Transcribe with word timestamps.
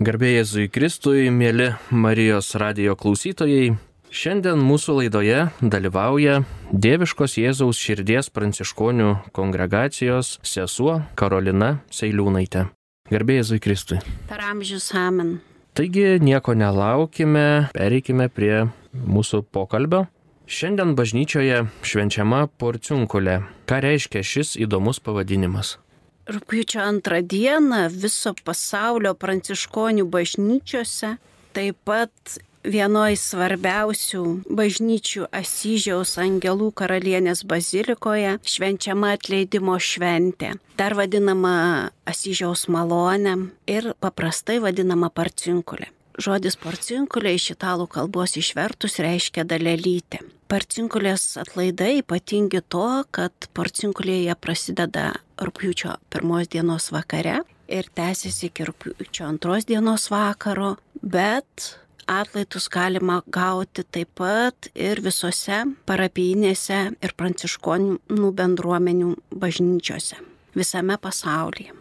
Garbėjai 0.00 0.38
Jėzui 0.38 0.70
Kristui, 0.72 1.26
mėly 1.28 1.74
Marijos 1.92 2.54
radio 2.56 2.94
klausytojai, 2.96 3.74
šiandien 4.08 4.62
mūsų 4.64 4.94
laidoje 4.96 5.42
dalyvauja 5.60 6.38
Dieviškos 6.72 7.34
Jėzaus 7.36 7.76
širdies 7.76 8.30
pranciškonių 8.32 9.10
kongregacijos 9.36 10.38
sesuo 10.40 10.94
Karolina 11.20 11.82
Seiliūnaitė. 11.92 12.62
Garbėjai 13.12 13.42
Jėzui 13.42 13.60
Kristui. 13.60 14.00
Per 14.30 14.40
amžius 14.40 14.88
amen. 14.96 15.34
Taigi 15.76 16.16
nieko 16.24 16.56
nelaukime, 16.56 17.68
pereikime 17.76 18.30
prie 18.32 18.70
mūsų 18.96 19.42
pokalbio. 19.52 20.06
Šiandien 20.48 20.96
bažnyčioje 20.96 21.66
švenčiama 21.84 22.46
porciunkulė. 22.56 23.42
Ką 23.68 23.84
reiškia 23.84 24.24
šis 24.24 24.56
įdomus 24.64 25.04
pavadinimas? 25.04 25.76
Rūpiučio 26.30 26.78
antrą 26.84 27.18
dieną 27.26 27.88
viso 27.90 28.30
pasaulio 28.46 29.16
pranciškonių 29.18 30.04
bažnyčiose, 30.12 31.16
taip 31.56 31.78
pat 31.88 32.38
vienoje 32.62 33.16
svarbiausių 33.18 34.22
bažnyčių 34.60 35.26
Asyžiaus 35.34 36.16
angelų 36.22 36.70
karalienės 36.76 37.42
bazilikoje 37.50 38.36
švenčiama 38.44 39.14
atleidimo 39.16 39.78
šventė, 39.80 40.54
dar 40.78 40.94
vadinama 40.98 41.54
Asyžiaus 42.06 42.68
malonė 42.70 43.36
ir 43.66 43.94
paprastai 43.98 44.60
vadinama 44.62 45.10
parcinkulė. 45.10 45.90
Žodis 46.20 46.58
porcinkulė 46.60 47.32
iš 47.38 47.54
italų 47.54 47.86
kalbos 47.88 48.36
išvertus 48.36 48.98
reiškia 49.00 49.46
dalelytė. 49.48 50.20
Porcinkulės 50.50 51.38
atlaidai 51.40 52.00
ypatingi 52.00 52.60
to, 52.68 52.88
kad 53.14 53.46
porcinkulėje 53.56 54.34
prasideda 54.42 55.12
rūpjūčio 55.40 55.96
pirmos 56.12 56.48
dienos 56.52 56.90
vakare 56.94 57.40
ir 57.70 57.88
tęsiasi 57.96 58.50
iki 58.50 58.66
rūpjūčio 58.68 59.28
antros 59.28 59.68
dienos 59.68 60.08
vakaro, 60.12 60.74
bet 61.02 61.74
atlaidus 62.10 62.68
galima 62.72 63.20
gauti 63.30 63.84
taip 63.86 64.16
pat 64.20 64.70
ir 64.74 65.00
visose 65.04 65.62
parapijinėse 65.86 66.80
ir 66.98 67.14
pranciškonių 67.16 68.32
bendruomenių 68.40 69.14
bažnyčiose 69.30 70.18
visame 70.56 70.98
pasaulyje. 70.98 71.76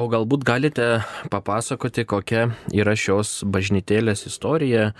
O 0.00 0.06
galbūt 0.08 0.44
galite 0.48 0.86
papasakoti, 1.30 2.06
kokia 2.08 2.46
yra 2.72 2.94
šios 2.96 3.42
bažnytėlės 3.44 4.24
istorija, 4.30 4.94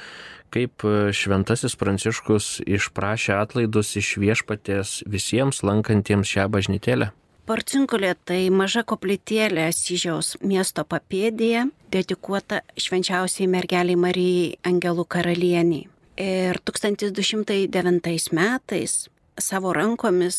kaip 0.52 0.84
šventasis 1.17 1.78
pranciškus 1.80 2.58
išprašė 2.69 3.39
atlaidus 3.39 3.95
iš 3.97 4.12
viešpatės 4.20 4.98
visiems 5.08 5.62
lankantiems 5.64 6.28
šią 6.28 6.45
bažnytėlę. 6.52 7.08
Porcinkulė 7.43 8.12
tai 8.23 8.53
maža 8.55 8.85
koplytėlė 8.87 9.65
Syžiaus 9.75 10.37
miesto 10.47 10.85
papėdėje, 10.87 11.65
dedikuota 11.91 12.61
švenčiausiai 12.79 13.48
mergeliai 13.51 13.98
Marijai 13.98 14.53
Angelų 14.71 15.03
karalieniai. 15.11 15.89
Ir 16.23 16.61
1209 16.63 18.31
metais 18.37 19.09
savo 19.43 19.73
rankomis 19.75 20.39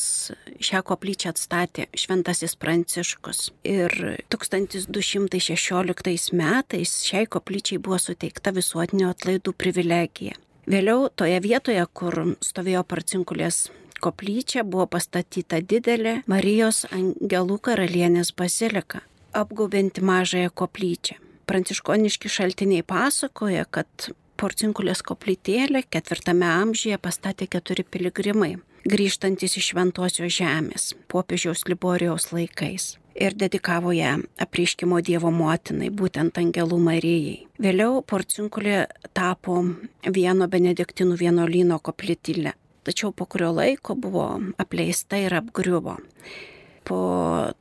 šią 0.64 0.80
koplyčią 0.88 1.34
atstatė 1.34 1.90
šventasis 1.98 2.56
Pranciškus. 2.62 3.50
Ir 3.68 3.92
1216 4.32 6.32
metais 6.40 6.96
šiai 7.04 7.28
koplyčiai 7.28 7.84
buvo 7.84 8.00
suteikta 8.00 8.56
visuotinio 8.56 9.12
atlaidų 9.12 9.52
privilegija. 9.58 10.40
Vėliau 10.70 11.10
toje 11.12 11.42
vietoje, 11.44 11.84
kur 11.92 12.38
stovėjo 12.40 12.86
Parcinkulės 12.88 13.66
koplyčia, 14.04 14.64
buvo 14.64 14.88
pastatyta 14.96 15.62
didelė 15.62 16.20
Marijos 16.32 16.84
angelų 16.92 17.60
karalienės 17.70 18.34
bazilika, 18.38 19.04
apgaubinti 19.36 20.04
mažąją 20.04 20.52
koplyčią. 20.62 21.20
Pranciškoniški 21.48 22.32
šaltiniai 22.32 22.84
pasakoja, 22.88 23.66
kad 23.66 24.12
Porcinkulės 24.40 25.04
koplytėlę 25.06 25.84
ketvirtame 25.94 26.48
amžiuje 26.50 26.98
pastatė 27.00 27.48
keturi 27.52 27.86
piligrimai 27.86 28.56
grįžtantis 28.90 29.56
iš 29.60 29.70
šventosios 29.72 30.34
žemės 30.36 30.92
popiežiaus 31.12 31.64
Liborijaus 31.70 32.32
laikais 32.36 32.98
ir 33.16 33.36
dedikavo 33.38 33.94
ją 33.94 34.18
apriškimo 34.42 35.00
Dievo 35.06 35.30
motinai, 35.32 35.92
būtent 35.94 36.40
Angelų 36.42 36.80
Marijai. 36.82 37.36
Vėliau 37.62 38.02
Porcinkulė 38.10 38.88
tapo 39.14 39.60
vieno 40.18 40.48
benediktinų 40.50 41.20
vienuolyno 41.22 41.78
koplytilė, 41.80 42.56
tačiau 42.84 43.12
po 43.16 43.28
kurio 43.30 43.52
laiko 43.56 43.96
buvo 43.96 44.28
apleista 44.62 45.20
ir 45.20 45.36
apgriuvo. 45.38 45.98
Po 46.84 47.00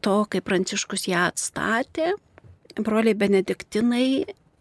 to, 0.02 0.16
kai 0.30 0.42
Pranciškus 0.42 1.06
ją 1.10 1.28
atstatė, 1.30 2.12
broliai 2.80 3.14
benediktinai 3.18 4.06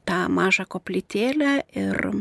tą 0.06 0.26
mažą 0.30 0.68
koplytėlę 0.70 1.56
ir 1.78 2.12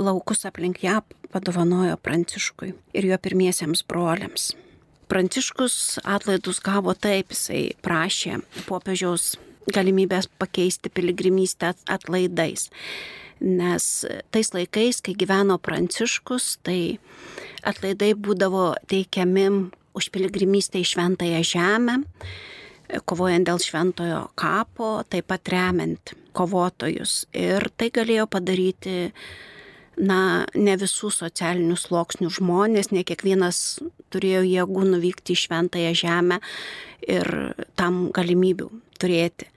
laukus 0.00 0.46
aplink 0.48 0.82
ją 0.84 1.00
padovanojo 1.30 1.98
Pranciškui 2.00 2.72
ir 2.96 3.06
jo 3.10 3.18
pirmiesiems 3.20 3.84
broliams. 3.88 4.54
Pranciškus 5.10 5.98
atlaidus 6.06 6.60
gavo 6.62 6.94
taip, 6.94 7.34
jisai 7.34 7.72
prašė 7.82 8.38
popiežiaus 8.68 9.34
galimybės 9.74 10.28
pakeisti 10.40 10.90
piligrimystę 10.94 11.74
atlaidais. 11.90 12.68
Nes 13.40 13.84
tais 14.34 14.52
laikais, 14.52 15.00
kai 15.04 15.14
gyveno 15.16 15.56
Pranciškus, 15.62 16.58
tai 16.66 16.98
atlaidai 17.64 18.12
būdavo 18.14 18.74
teikiami 18.90 19.46
už 19.96 20.10
piligrimystę 20.14 20.80
į 20.80 20.88
šventąją 20.92 21.42
žemę, 21.46 22.00
kovojant 23.08 23.46
dėl 23.48 23.60
šventojo 23.62 24.24
kapo, 24.38 25.00
taip 25.08 25.30
pat 25.30 25.48
remiant 25.52 26.14
kovotojus. 26.36 27.24
Ir 27.36 27.70
tai 27.78 27.90
galėjo 27.94 28.26
padaryti 28.30 29.10
na, 30.00 30.46
ne 30.54 30.76
visų 30.80 31.10
socialinių 31.14 31.76
sluoksnių 31.78 32.30
žmonės, 32.38 32.90
ne 32.94 33.04
kiekvienas 33.06 33.80
turėjo 34.12 34.42
jėgų 34.46 34.86
nuvykti 34.94 35.34
į 35.34 35.42
šventąją 35.44 35.94
žemę 36.02 36.40
ir 37.08 37.30
tam 37.78 38.08
galimybių 38.14 38.70
turėti. 39.00 39.50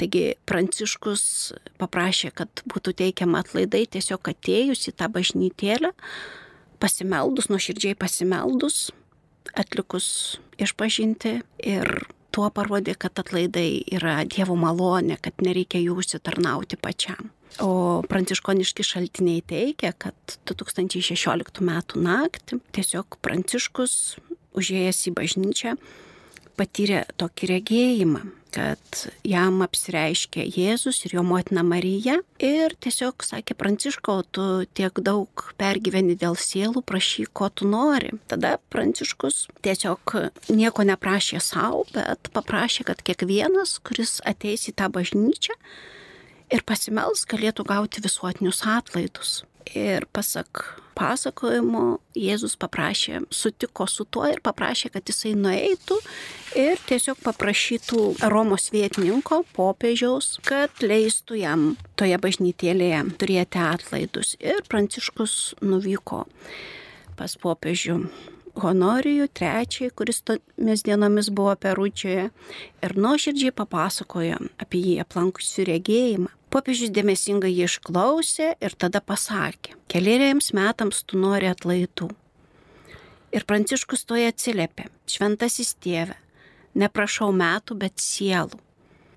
Taigi 0.00 0.24
Pranciškus 0.48 1.24
paprašė, 1.80 2.32
kad 2.34 2.64
būtų 2.70 2.94
teikiama 3.02 3.42
atlaidai 3.44 3.84
tiesiog 3.92 4.32
atėjus 4.32 4.88
į 4.90 4.96
tą 4.98 5.08
bažnytėlę, 5.12 5.92
pasimeldus, 6.82 7.50
nuoširdžiai 7.52 7.98
pasimeldus, 7.98 8.88
atlikus 9.58 10.08
išpažinti 10.62 11.38
ir 11.62 11.94
tuo 12.32 12.48
parodė, 12.54 12.96
kad 12.98 13.20
atlaidai 13.20 13.84
yra 13.92 14.22
Dievo 14.24 14.56
malonė, 14.58 15.18
kad 15.22 15.44
nereikia 15.44 15.82
jų 15.82 16.00
užsitarnauti 16.00 16.80
pačiam. 16.80 17.30
O 17.60 18.00
pranciškoniški 18.08 18.84
šaltiniai 18.86 19.42
teigia, 19.44 19.92
kad 19.92 20.38
2016 20.48 21.60
m. 21.60 21.72
naktį 22.00 22.62
tiesiog 22.72 23.18
pranciškus 23.20 24.16
užėjęs 24.56 25.02
į 25.10 25.12
bažnyčią 25.18 25.74
patyrė 26.56 27.02
tokį 27.20 27.50
regėjimą, 27.52 28.22
kad 28.52 29.02
jam 29.26 29.62
apsireiškė 29.64 30.44
Jėzus 30.52 31.02
ir 31.06 31.16
jo 31.16 31.24
motina 31.26 31.64
Marija 31.66 32.18
ir 32.42 32.74
tiesiog 32.82 33.24
sakė 33.26 33.56
Pranciško, 33.58 34.18
tu 34.34 34.46
tiek 34.76 35.00
daug 35.04 35.46
pergyveni 35.60 36.16
dėl 36.20 36.36
sielų, 36.38 36.84
prašyk, 36.86 37.32
ko 37.36 37.48
tu 37.48 37.68
nori. 37.68 38.12
Tada 38.30 38.58
Pranciškus 38.72 39.46
tiesiog 39.64 40.16
nieko 40.52 40.86
neprašė 40.88 41.40
savo, 41.42 41.86
bet 41.94 42.32
paprašė, 42.36 42.86
kad 42.90 43.02
kiekvienas, 43.06 43.78
kuris 43.86 44.20
ateis 44.28 44.68
į 44.70 44.76
tą 44.78 44.90
bažnyčią, 44.92 45.56
ir 46.52 46.64
pasimels 46.68 47.24
galėtų 47.28 47.64
gauti 47.68 48.04
visuotinius 48.04 48.62
atlaidus. 48.68 49.42
Ir 49.70 50.04
pasak 50.12 50.64
pasakojimo, 50.98 52.00
Jėzus 52.18 52.54
paprašė, 52.60 53.22
sutiko 53.32 53.86
su 53.88 54.04
tuo 54.04 54.26
ir 54.28 54.42
paprašė, 54.44 54.90
kad 54.92 55.08
jisai 55.08 55.32
nueitų 55.38 55.96
ir 56.58 56.82
tiesiog 56.88 57.22
paprašytų 57.24 58.02
Romos 58.32 58.68
vietininko, 58.74 59.42
popiežiaus, 59.56 60.34
kad 60.44 60.82
leistų 60.84 61.40
jam 61.40 61.64
toje 61.96 62.18
bažnytėlėje 62.20 63.04
turėti 63.22 63.62
atlaidus. 63.62 64.34
Ir 64.42 64.60
Pranciškus 64.68 65.54
nuvyko 65.64 66.26
pas 67.16 67.38
popiežių 67.40 68.02
Honorijų 68.60 69.30
trečiai, 69.32 69.88
kuris 69.96 70.20
tomis 70.28 70.82
dienomis 70.84 71.30
buvo 71.32 71.54
Perūčioje 71.56 72.26
ir 72.84 72.94
nuoširdžiai 73.00 73.54
papasakojo 73.56 74.42
apie 74.60 74.82
jį 74.90 74.98
aplankusių 75.06 75.64
regėjimą. 75.70 76.28
Popiežius 76.52 76.90
dėmesingai 76.92 77.48
jį 77.48 77.64
išklausė 77.64 78.50
ir 78.60 78.74
tada 78.76 79.00
pasakė, 79.00 79.72
keliariems 79.88 80.50
metams 80.52 81.00
tu 81.08 81.16
nori 81.16 81.48
atlaidų. 81.48 82.10
Ir 83.32 83.46
Pranciškus 83.48 84.04
toje 84.04 84.26
atsiliepė, 84.28 84.90
šventasis 85.08 85.72
tėve, 85.80 86.18
neprašau 86.76 87.30
metų, 87.32 87.78
bet 87.80 88.04
sielų. 88.04 88.60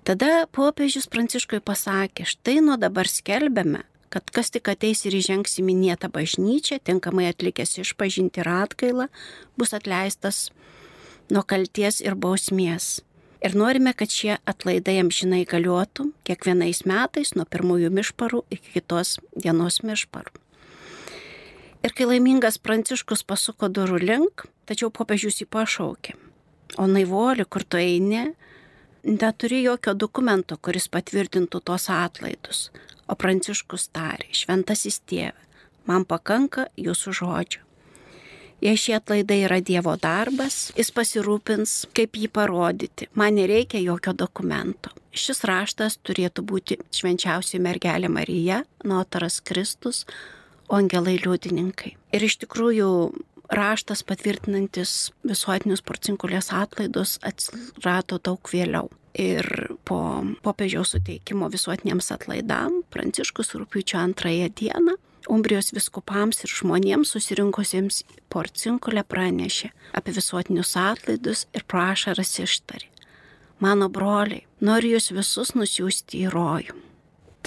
Tada 0.08 0.46
popiežius 0.48 1.10
Pranciškui 1.12 1.60
pasakė, 1.60 2.24
štai 2.24 2.62
nuo 2.64 2.78
dabar 2.80 3.10
skelbėme, 3.10 3.82
kad 4.08 4.32
kas 4.32 4.48
tik 4.54 4.70
ateis 4.72 5.04
ir 5.04 5.18
įžengs 5.18 5.58
į 5.60 5.66
minėtą 5.66 6.08
bažnyčią, 6.14 6.78
tinkamai 6.88 7.26
atlikęs 7.28 7.76
išpažinti 7.82 8.40
ir 8.40 8.48
atgailą, 8.48 9.10
bus 9.60 9.76
atleistas 9.76 10.46
nuo 11.28 11.42
kalties 11.44 12.00
ir 12.00 12.16
bausmės. 12.16 13.02
Ir 13.44 13.54
norime, 13.56 13.92
kad 13.92 14.10
šie 14.12 14.38
atlaidai 14.48 14.96
amžinai 15.02 15.44
galiotų 15.48 16.08
kiekvienais 16.26 16.84
metais 16.88 17.34
nuo 17.36 17.44
pirmųjų 17.44 17.90
mišparų 17.92 18.42
iki 18.50 18.78
kitos 18.78 19.18
dienos 19.36 19.82
mišparų. 19.84 20.32
Ir 21.84 21.92
kai 21.94 22.06
laimingas 22.08 22.56
Pranciškus 22.58 23.22
pasuko 23.28 23.68
durų 23.68 24.00
link, 24.02 24.46
tačiau 24.66 24.88
popiežius 24.90 25.42
jį 25.42 25.46
pašaukė. 25.52 26.16
O 26.82 26.88
naivoli, 26.90 27.44
kur 27.44 27.62
tu 27.62 27.78
eini, 27.78 28.32
neturi 29.06 29.60
jokio 29.62 29.94
dokumento, 29.94 30.56
kuris 30.56 30.88
patvirtintų 30.90 31.60
tos 31.68 31.86
atlaidus. 31.92 32.70
O 33.06 33.14
Pranciškus 33.14 33.90
tarė, 33.94 34.32
šventasis 34.34 34.98
tėve, 35.06 35.38
man 35.86 36.08
pakanka 36.08 36.66
jūsų 36.80 37.14
žodžių. 37.20 37.65
Jei 38.64 38.76
šie 38.80 38.94
atlaidai 38.96 39.42
yra 39.44 39.58
Dievo 39.60 39.92
darbas, 40.00 40.70
jis 40.78 40.88
pasirūpins, 40.96 41.74
kaip 41.96 42.16
jį 42.16 42.30
parodyti. 42.32 43.10
Man 43.14 43.36
nereikia 43.36 43.82
jokio 43.84 44.14
dokumento. 44.16 44.94
Šis 45.16 45.44
raštas 45.48 45.98
turėtų 46.04 46.44
būti 46.48 46.78
švenčiausiai 46.96 47.60
mergelė 47.60 48.08
Marija, 48.12 48.62
notaras 48.84 49.42
Kristus, 49.44 50.04
o 50.68 50.80
angelai 50.80 51.18
liudininkai. 51.20 51.94
Ir 52.16 52.24
iš 52.24 52.38
tikrųjų 52.44 52.88
raštas 53.52 54.02
patvirtinantis 54.08 55.12
visuotinius 55.26 55.84
porcinkulės 55.86 56.48
atlaidus 56.56 57.18
atsirado 57.26 58.18
daug 58.24 58.40
vėliau. 58.52 58.88
Ir 59.16 59.46
po 59.88 59.98
popiežiaus 60.44 60.92
suteikimo 60.92 61.48
visuotiniams 61.52 62.10
atlaidam 62.12 62.82
Pranciškus 62.92 63.54
rūpiučio 63.56 64.00
antrąją 64.02 64.50
dieną 64.52 64.96
Umbrijos 65.32 65.72
viskupams 65.74 66.44
ir 66.44 66.52
žmonėms 66.52 67.12
susirinkusiems 67.16 68.02
porcinkulę 68.32 69.02
pranešė 69.06 69.72
apie 69.96 70.14
visuotinius 70.16 70.76
atlaidus 70.78 71.46
ir 71.56 71.66
prašaras 71.66 72.36
ištarė. 72.44 72.88
Mano 73.60 73.88
broliai, 73.88 74.44
noriu 74.60 74.96
jūs 74.96 75.14
visus 75.16 75.54
nusiųsti 75.56 76.26
į 76.26 76.32
rojų. 76.34 76.76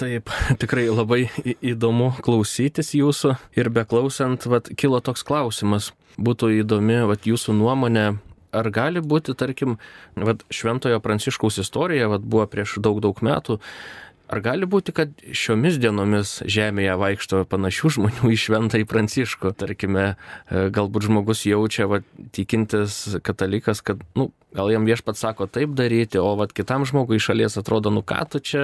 Taip, 0.00 0.32
tikrai 0.62 0.88
labai 0.88 1.26
įdomu 1.60 2.10
klausytis 2.24 2.94
jūsų 2.96 3.36
ir 3.60 3.70
beklausant, 3.74 4.46
vat, 4.50 4.72
kilo 4.80 5.00
toks 5.04 5.24
klausimas. 5.26 5.92
Būtų 6.20 6.50
įdomi 6.60 6.98
vat, 7.08 7.28
jūsų 7.28 7.54
nuomonė, 7.56 8.06
ar 8.56 8.70
gali 8.74 9.00
būti, 9.04 9.36
tarkim, 9.38 9.78
vat, 10.16 10.42
Šventojo 10.50 10.98
Pranciškaus 11.04 11.60
istorija, 11.62 12.10
vat, 12.10 12.24
buvo 12.24 12.48
prieš 12.50 12.78
daug, 12.82 12.98
daug 13.04 13.20
metų, 13.24 13.60
Ar 14.30 14.38
gali 14.44 14.66
būti, 14.70 14.92
kad 14.94 15.14
šiomis 15.34 15.80
dienomis 15.82 16.36
Žemėje 16.46 16.94
vaikšto 17.00 17.40
panašių 17.50 17.90
žmonių 17.96 18.30
į 18.30 18.36
šventąjį 18.38 18.86
pranciškų? 18.86 19.50
Tarkime, 19.58 20.04
e, 20.14 20.68
galbūt 20.70 21.08
žmogus 21.08 21.42
jaučia, 21.48 21.88
va, 21.90 21.98
tikintis 22.36 23.16
katalikas, 23.26 23.82
kad, 23.82 24.04
nu, 24.14 24.28
gal 24.54 24.70
jam 24.70 24.86
viešpat 24.86 25.18
sako 25.18 25.48
taip 25.50 25.74
daryti, 25.74 26.22
o 26.22 26.36
va, 26.38 26.46
kitam 26.46 26.86
žmogui 26.86 27.18
iš 27.18 27.26
šalies 27.32 27.58
atrodo, 27.58 27.90
nu 27.90 28.04
ką 28.06 28.22
tu 28.30 28.42
čia 28.52 28.62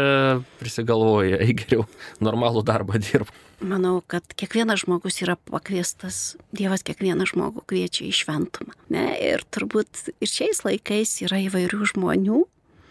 prisigalvoji, 0.62 1.34
eik 1.48 1.66
geriau 1.66 1.88
normalų 2.22 2.62
darbą 2.66 3.02
dirb. 3.02 3.34
Manau, 3.58 3.98
kad 4.06 4.22
kiekvienas 4.38 4.84
žmogus 4.84 5.18
yra 5.24 5.34
pakviestas, 5.50 6.36
Dievas 6.54 6.86
kiekvieną 6.86 7.26
žmogų 7.26 7.64
kviečia 7.66 8.04
į 8.06 8.14
šventumą. 8.14 8.76
Ne? 8.92 9.08
Ir 9.18 9.42
turbūt 9.50 10.12
ir 10.14 10.30
šiais 10.30 10.62
laikais 10.66 11.22
yra 11.24 11.40
įvairių 11.48 11.88
žmonių, 11.96 12.44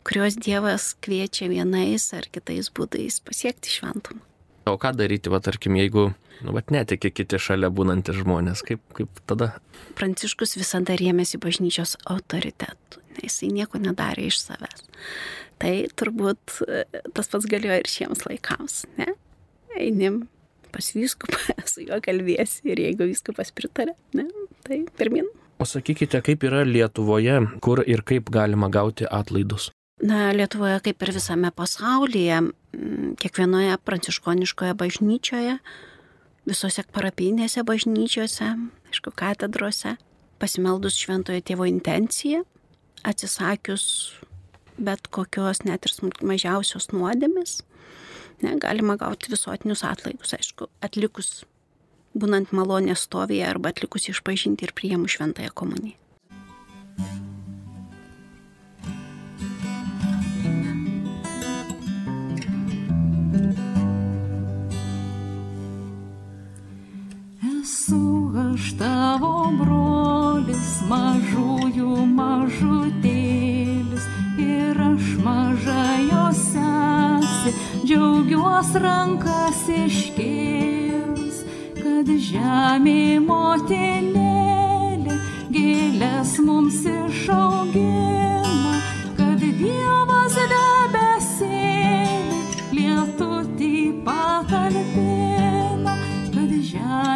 kuriuos 0.05 0.37
Dievas 0.37 0.93
kviečia 1.01 1.49
vienais 1.49 2.11
ar 2.13 2.27
kitais 2.31 2.69
būdais 2.69 3.19
pasiekti 3.25 3.73
šventumą. 3.73 4.21
O 4.65 4.77
ką 4.81 4.95
daryti, 4.97 5.29
va 5.29 5.37
tarkim, 5.45 5.75
jeigu, 5.77 6.07
nu, 6.41 6.53
bet 6.55 6.71
netikė 6.73 7.11
kiti 7.13 7.37
šalia 7.41 7.69
būnantys 7.73 8.17
žmonės, 8.21 8.63
kaip, 8.65 8.81
kaip 8.97 9.21
tada? 9.29 9.51
Pranciškus 9.97 10.57
visada 10.57 10.97
rėmėsi 10.97 11.37
bažnyčios 11.41 11.97
autoritetų, 12.09 13.01
nes 13.17 13.27
jisai 13.27 13.51
nieko 13.53 13.81
nedarė 13.81 14.29
iš 14.31 14.39
savęs. 14.41 14.87
Tai 15.61 15.73
turbūt 15.93 16.57
e, 16.65 16.81
tas 17.13 17.29
pats 17.31 17.45
galioja 17.49 17.77
ir 17.83 17.91
šiems 17.91 18.25
laikams, 18.25 18.81
ne? 18.97 19.13
Einim 19.77 20.23
pas 20.73 20.89
vyskupą, 20.97 21.39
su 21.71 21.85
juo 21.85 22.01
kalbėsi 22.03 22.65
ir 22.73 22.81
jeigu 22.87 23.07
vyskupas 23.13 23.53
pritarė, 23.55 23.93
ne, 24.17 24.27
tai 24.65 24.81
pirmin. 24.97 25.29
O 25.61 25.69
sakykite, 25.69 26.19
kaip 26.25 26.43
yra 26.43 26.65
Lietuvoje, 26.67 27.37
kur 27.63 27.85
ir 27.87 28.01
kaip 28.03 28.33
galima 28.33 28.67
gauti 28.73 29.07
atlaidus? 29.07 29.69
Na, 30.03 30.33
Lietuvoje, 30.35 30.81
kaip 30.83 31.03
ir 31.05 31.11
visame 31.15 31.51
pasaulyje, 31.55 32.41
kiekvienoje 33.21 33.77
pranciškoniškoje 33.87 34.75
bažnyčioje, 34.75 35.53
visose 36.43 36.83
parapinėse 36.91 37.63
bažnyčiose, 37.63 38.49
aišku, 38.91 39.15
katedrose, 39.15 39.95
pasimeldus 40.41 40.99
šventojo 40.99 41.39
tėvo 41.47 41.69
intenciją, 41.71 42.43
atsisakius 43.07 43.87
bet 44.77 45.07
kokios 45.07 45.63
net 45.63 45.87
ir 45.87 45.95
mažiausios 46.27 46.91
nuodėmis, 46.91 47.61
ne, 48.43 48.55
galima 48.59 48.97
gauti 48.99 49.31
visuotinius 49.31 49.85
atlaidus, 49.87 50.35
aišku, 50.35 50.67
atlikus, 50.83 51.45
būnant 52.15 52.51
malonės 52.51 53.07
stovėje 53.07 53.47
arba 53.47 53.71
atlikus 53.71 54.09
išpažinti 54.11 54.67
ir 54.67 54.75
prieimu 54.75 55.07
šventąją 55.11 55.55
komuniją. 55.55 55.95
Aš 67.65 68.77
tavo 68.77 69.49
brolis, 69.57 70.81
mažųjų 70.85 72.05
mažutėlis. 72.13 74.05
Ir 74.37 74.77
aš 74.85 75.07
maža 75.25 75.85
jo 76.05 76.25
sesi, 76.37 77.53
džiaugiuos 77.87 78.69
rankas 78.83 79.63
iškėlus, 79.73 81.41
kad 81.79 82.05
žemė 82.27 83.19
motinėlė 83.25 85.17
gėlės 85.49 86.37
mums 86.45 86.85
išaugina, 86.85 88.75
kad 89.17 89.41
Dievas 89.41 90.37
debesėlė 90.53 92.39
lietutį 92.77 93.75
patalpina, 94.05 95.04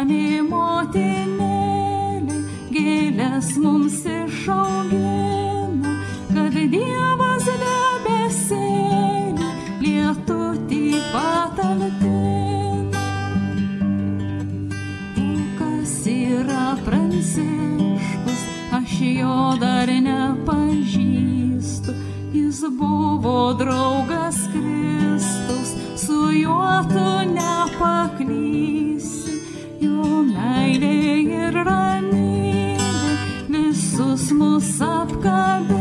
žemė 0.00 0.40
motinėlė 0.48 2.36
gėlės 2.72 3.48
mums 3.60 3.98
išaugina, 4.08 5.92
kad 6.32 6.54
Dievas 6.72 7.44
debesėlį 7.62 9.48
lietutį 9.82 10.80
patalpina. 11.12 13.04
Kas 15.58 15.92
yra 16.14 16.66
pranciškus, 16.86 18.42
aš 18.80 18.96
jo 19.04 19.36
dar 19.60 19.88
nepažįstu, 20.08 21.92
jis 22.32 22.64
buvo 22.80 23.52
draugas 23.60 24.48
Kristus, 24.54 25.76
su 26.06 26.30
juo 26.40 26.80
tu 26.88 27.04
nepaklysi, 27.28 27.39
God. 35.20 35.79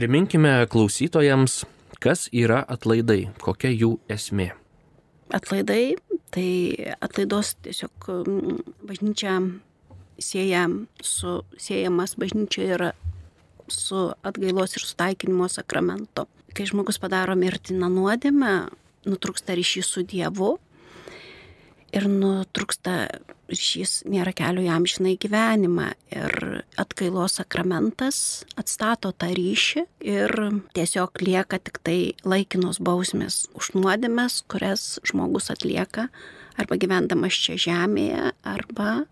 Priminkime 0.00 0.64
klausytojams, 0.72 1.66
kas 2.00 2.22
yra 2.32 2.62
atlaidai, 2.72 3.26
kokia 3.44 3.68
jų 3.68 3.90
esmė. 4.08 4.46
Atlaidai, 5.36 5.98
tai 6.32 6.46
atlaidos 7.04 7.50
tiesiog 7.60 8.08
bažnyčia 8.88 9.34
sieja 10.16 10.62
su, 11.04 11.34
siejamas 11.60 12.16
bažnyčia 12.16 12.64
yra 12.78 12.88
su 13.68 14.06
atgailos 14.24 14.78
ir 14.78 14.86
sutaikinimo 14.88 15.50
sakramento. 15.52 16.24
Kai 16.56 16.64
žmogus 16.72 16.96
padaro 16.96 17.36
mirtiną 17.36 17.92
nuodėmę, 17.92 18.54
nutrūksta 19.04 19.52
ryšys 19.60 19.92
su 19.98 20.06
Dievu 20.08 20.54
ir 21.96 22.06
nutrūksta 22.10 22.94
ryšys 23.50 24.04
nėra 24.10 24.32
kelio 24.36 24.62
į 24.64 24.70
amžinai 24.72 25.16
gyvenimą 25.20 25.90
ir 26.14 26.62
atgailos 26.80 27.38
sakramentas 27.40 28.20
atstato 28.60 29.10
tą 29.12 29.30
ryšį 29.34 29.84
ir 30.06 30.34
tiesiog 30.76 31.22
lieka 31.24 31.58
tik 31.58 31.80
tai 31.86 31.98
laikinos 32.24 32.80
bausmės 32.82 33.44
už 33.58 33.72
nuodėmes, 33.78 34.42
kurias 34.50 34.98
žmogus 35.06 35.50
atlieka 35.52 36.08
arba 36.60 36.76
gyvendamas 36.80 37.36
čia 37.40 37.56
žemėje, 37.60 38.34
arba 38.46 39.04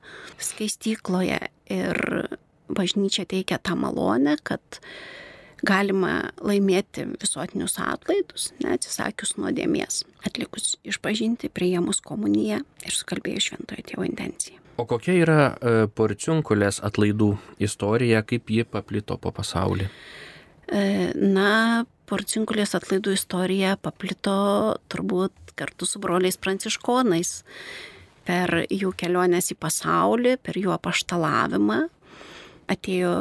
skaistykloje. 0.42 1.40
Ir 1.72 1.98
bažnyčia 2.68 3.24
teikia 3.28 3.58
tą 3.60 3.76
malonę, 3.80 4.36
kad 4.44 4.80
galima 5.66 6.30
laimėti 6.44 7.06
visuotinius 7.18 7.78
atlaidus, 7.82 8.52
neatsisakius 8.62 9.36
nuodėmės, 9.40 10.04
atlikus 10.26 10.76
išpažinti, 10.86 11.50
prieimus 11.50 12.02
komuniją 12.04 12.62
ir 12.84 12.94
sukalbėjus 12.94 13.50
šventojo 13.50 13.86
tėvo 13.90 14.06
intenciją. 14.08 14.62
O 14.78 14.86
kokia 14.86 15.16
yra 15.18 15.40
e, 15.50 15.74
porciunkulės 15.90 16.78
atlaidų 16.86 17.32
istorija, 17.66 18.22
kaip 18.22 18.50
ji 18.54 18.62
paplito 18.62 19.16
po 19.18 19.32
pasaulį? 19.34 19.88
E, 20.68 20.82
na, 21.18 21.84
porcinkulės 22.06 22.76
atlaidų 22.78 23.16
istorija 23.18 23.74
paplito 23.82 24.38
turbūt 24.92 25.54
kartu 25.58 25.88
su 25.88 25.98
broliais 25.98 26.38
pranciškonais 26.38 27.32
per 28.28 28.54
jų 28.70 28.92
keliones 29.00 29.50
į 29.50 29.58
pasaulį, 29.58 30.36
per 30.44 30.60
jų 30.60 30.70
apaštalavimą 30.76 31.80
atėjo 32.70 33.12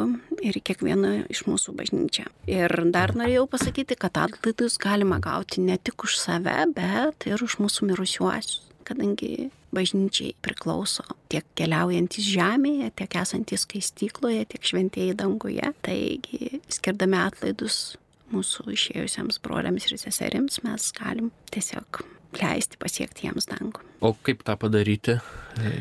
ir 0.44 0.58
į 0.60 0.64
kiekvieną 0.70 1.12
iš 1.32 1.46
mūsų 1.48 1.76
bažnyčią. 1.78 2.28
Ir 2.52 2.74
dar 2.94 3.16
norėjau 3.18 3.48
pasakyti, 3.52 3.98
kad 4.00 4.20
atlaidus 4.20 4.78
galima 4.82 5.22
gauti 5.24 5.64
ne 5.64 5.78
tik 5.80 6.08
už 6.08 6.18
save, 6.22 6.58
bet 6.76 7.28
ir 7.30 7.44
už 7.44 7.60
mūsų 7.64 7.92
mirusiuosius, 7.92 8.66
kadangi 8.88 9.50
bažnyčiai 9.76 10.36
priklauso 10.44 11.04
tiek 11.32 11.46
keliaujantis 11.60 12.28
žemėje, 12.28 12.92
tiek 13.00 13.18
esantis 13.22 13.66
skaistykloje, 13.68 14.46
tiek 14.54 14.68
šventieji 14.70 15.16
danguje. 15.18 15.74
Taigi, 15.86 16.62
skirdami 16.72 17.20
atlaidus 17.20 17.98
mūsų 18.34 18.72
išėjusiems 18.76 19.42
broliams 19.44 19.88
ir 19.88 20.00
seserims, 20.02 20.62
mes 20.66 20.92
galim 20.96 21.32
tiesiog 21.54 22.04
leisti 22.38 22.80
pasiekti 22.80 23.28
jiems 23.28 23.48
dangų. 23.50 23.84
O 24.04 24.14
kaip 24.24 24.44
tą 24.48 24.58
padaryti, 24.60 25.18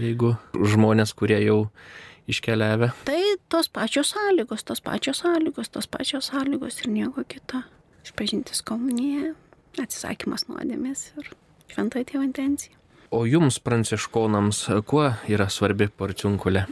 jeigu 0.01 0.35
žmonės, 0.55 1.13
kurie 1.19 1.41
jau 1.43 1.67
iškeliavę? 2.31 2.91
Tai 3.09 3.23
tos 3.53 3.69
pačios 3.69 4.15
sąlygos, 4.15 4.65
tos 4.67 4.81
pačios 4.81 5.23
sąlygos, 5.23 5.71
tos 5.73 5.87
pačios 5.87 6.31
sąlygos 6.33 6.81
ir 6.83 6.91
nieko 6.93 7.25
kito. 7.29 7.63
Išpažintis 8.07 8.63
komunija, 8.67 9.35
atsisakymas 9.83 10.47
nuodėmės 10.51 11.11
ir 11.19 11.31
šventoji 11.73 12.13
tėvo 12.13 12.27
intencija. 12.27 12.77
O 13.15 13.23
jums, 13.27 13.61
pranciškonams, 13.63 14.65
kuo 14.87 15.05
yra 15.31 15.47
svarbi 15.53 15.87
porciunkulė? 15.87 16.65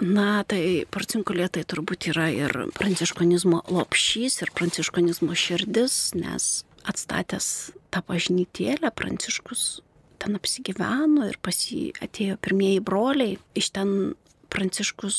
Na, 0.00 0.28
tai 0.48 0.62
porciunkulė 0.88 1.50
tai 1.52 1.64
turbūt 1.68 2.08
yra 2.12 2.30
ir 2.32 2.54
pranciškonizmo 2.78 3.60
lopšys, 3.68 4.40
ir 4.42 4.52
pranciškonizmo 4.56 5.36
širdis, 5.36 5.98
nes 6.16 6.48
atstatęs 6.88 7.50
tą 7.92 8.00
bažnytėlę, 8.08 8.90
pranciškus 8.96 9.82
ten 10.18 10.38
apsigyveno 10.38 11.28
ir 11.28 11.38
pas 11.42 11.58
jį 11.68 11.92
atėjo 12.02 12.38
pirmieji 12.42 12.80
broliai. 12.84 13.36
Iš 13.58 13.70
ten 13.76 13.92
pranciškus 14.52 15.18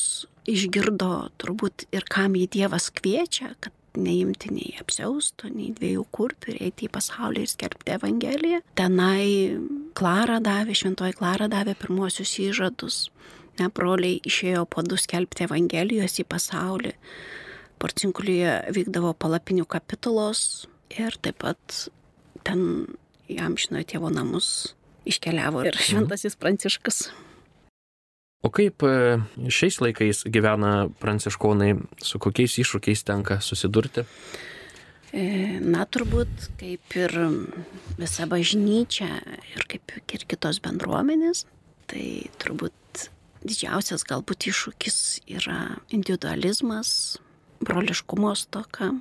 išgirdo 0.50 1.30
turbūt 1.42 1.88
ir 1.94 2.06
kam 2.10 2.38
jį 2.38 2.48
Dievas 2.56 2.90
kviečia, 2.96 3.54
kad 3.62 3.76
neimti 4.00 4.52
nei 4.54 4.76
apsiaustų, 4.82 5.50
nei 5.54 5.72
dviejų 5.76 6.06
kurpių 6.14 6.54
ir 6.54 6.62
eiti 6.70 6.88
į 6.88 6.94
pasaulį 6.94 7.44
ir 7.44 7.52
skelbti 7.52 7.96
Evangeliją. 7.98 8.62
Tenai 8.80 9.60
Klara 9.98 10.40
davė, 10.44 10.76
šventoji 10.78 11.18
Klara 11.18 11.50
davė 11.52 11.76
pirmosius 11.80 12.36
įžadus. 12.42 13.08
Ne, 13.60 13.68
broliai 13.76 14.22
išėjo 14.24 14.64
po 14.72 14.86
du 14.86 14.98
skelbti 15.00 15.46
Evangelijos 15.48 16.20
į 16.22 16.28
pasaulį. 16.30 16.94
Porcinkuliuje 17.80 18.74
vykdavo 18.76 19.14
palapinių 19.20 19.66
kapitulos 19.70 20.68
ir 20.96 21.16
taip 21.24 21.42
pat 21.44 21.86
ten 22.48 22.62
į 23.30 23.40
amžinojo 23.46 23.88
tėvo 23.90 24.12
namus 24.14 24.74
iškeliavo 25.10 25.66
ir 25.68 25.80
šventasis 25.80 26.38
pranciškas. 26.40 27.08
O 28.40 28.48
kaip 28.56 28.86
e, 28.88 29.20
šiais 29.52 29.82
laikais 29.84 30.24
gyvena 30.32 30.88
pranciškonai, 31.02 31.74
su 32.00 32.22
kokiais 32.24 32.56
iššūkiais 32.64 33.04
tenka 33.08 33.42
susidurti? 33.44 34.06
E, 35.12 35.24
na, 35.60 35.84
turbūt 35.84 36.48
kaip 36.60 36.96
ir 36.96 37.16
visa 38.00 38.28
bažnyčia 38.32 39.10
ir 39.56 39.66
kaip 39.68 39.96
ir 40.16 40.24
kitos 40.32 40.62
bendruomenės, 40.64 41.44
tai 41.92 42.06
turbūt 42.40 43.10
didžiausias 43.44 44.08
galbūt 44.08 44.48
iššūkis 44.54 45.00
yra 45.36 45.60
individualizmas, 45.92 47.20
broliškumo 47.60 48.32
stoka, 48.40 48.94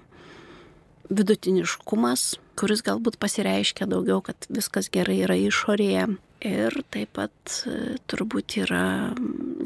vidutiniškumas, 1.09 2.31
kuris 2.59 2.83
galbūt 2.87 3.19
pasireiškia 3.23 3.89
daugiau, 3.91 4.23
kad 4.25 4.49
viskas 4.53 4.91
gerai 4.93 5.23
yra 5.27 5.39
išorėje 5.39 6.09
Ir 6.39 6.71
taip 6.95 7.17
pat 7.19 7.55
e, 7.67 7.97
turbūt 8.07 8.61
yra 8.63 9.11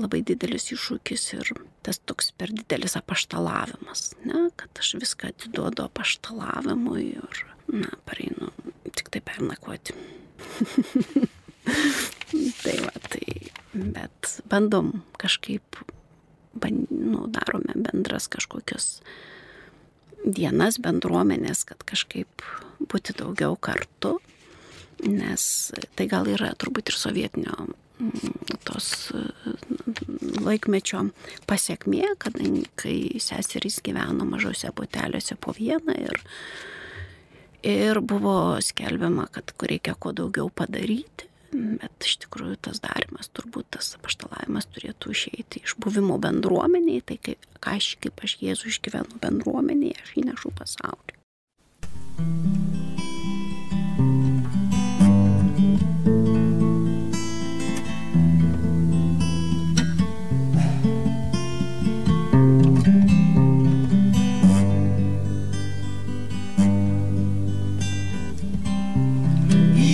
labai 0.00 0.22
didelis 0.24 0.70
iššūkis 0.72 1.24
ir 1.36 1.50
tas 1.84 1.98
toks 2.00 2.30
per 2.32 2.48
didelis 2.48 2.96
apaštalavimas, 2.96 4.14
ne, 4.24 4.46
kad 4.56 4.80
aš 4.80 4.94
viską 5.02 5.34
atiduodu 5.34 5.84
apaštalavimui 5.84 7.04
ir, 7.10 7.42
na, 7.68 7.92
pareinu 8.08 8.48
tik 8.96 9.12
tai 9.12 9.20
pernakoti. 9.20 9.92
tai 12.64 12.78
va, 12.86 12.94
tai, 13.04 13.52
bet 13.76 14.38
bandom 14.48 14.94
kažkaip, 15.20 15.76
band, 16.56 16.88
nu, 16.88 17.26
darome 17.36 17.76
bendras 17.84 18.32
kažkokias 18.32 19.02
dienas 20.24 20.78
bendruomenės, 20.82 21.64
kad 21.68 21.82
kažkaip 21.88 22.44
būti 22.90 23.14
daugiau 23.18 23.56
kartu 23.56 24.18
nes 25.02 25.44
tai 25.96 26.06
gal 26.10 26.28
yra 26.30 26.52
turbūt 26.58 26.92
ir 26.92 26.98
sovietinio 26.98 27.56
mm, 27.66 28.58
tos 28.66 28.88
mm, 29.14 30.42
laikmečio 30.46 31.08
pasiekmė, 31.50 32.14
kadangi 32.22 32.66
kai 32.78 32.96
seserys 33.22 33.80
gyveno 33.84 34.26
mažose 34.28 34.70
buteliuose 34.76 35.36
po 35.42 35.54
vieną 35.56 35.96
ir, 35.98 36.22
ir 37.66 38.00
buvo 38.00 38.60
skelbiama, 38.62 39.28
kad 39.34 39.54
reikia 39.62 39.96
kuo 39.98 40.14
daugiau 40.16 40.50
padaryti. 40.54 41.30
Bet 41.52 42.06
iš 42.06 42.16
tikrųjų 42.24 42.56
tas 42.64 42.80
darimas, 42.80 43.28
turbūt 43.36 43.66
tas 43.76 43.92
apaštalavimas 43.98 44.70
turėtų 44.72 45.12
išeiti 45.12 45.60
iš 45.66 45.76
buvimo 45.76 46.16
bendruomeniai, 46.22 47.04
tai 47.04 47.18
kaip, 47.20 47.44
aš, 47.60 47.96
kaip 48.00 48.24
aš 48.24 48.38
Jėzų 48.40 48.72
išgyvenu 48.72 49.20
bendruomeniai, 49.20 49.92
aš 50.00 50.16
įnešu 50.24 50.54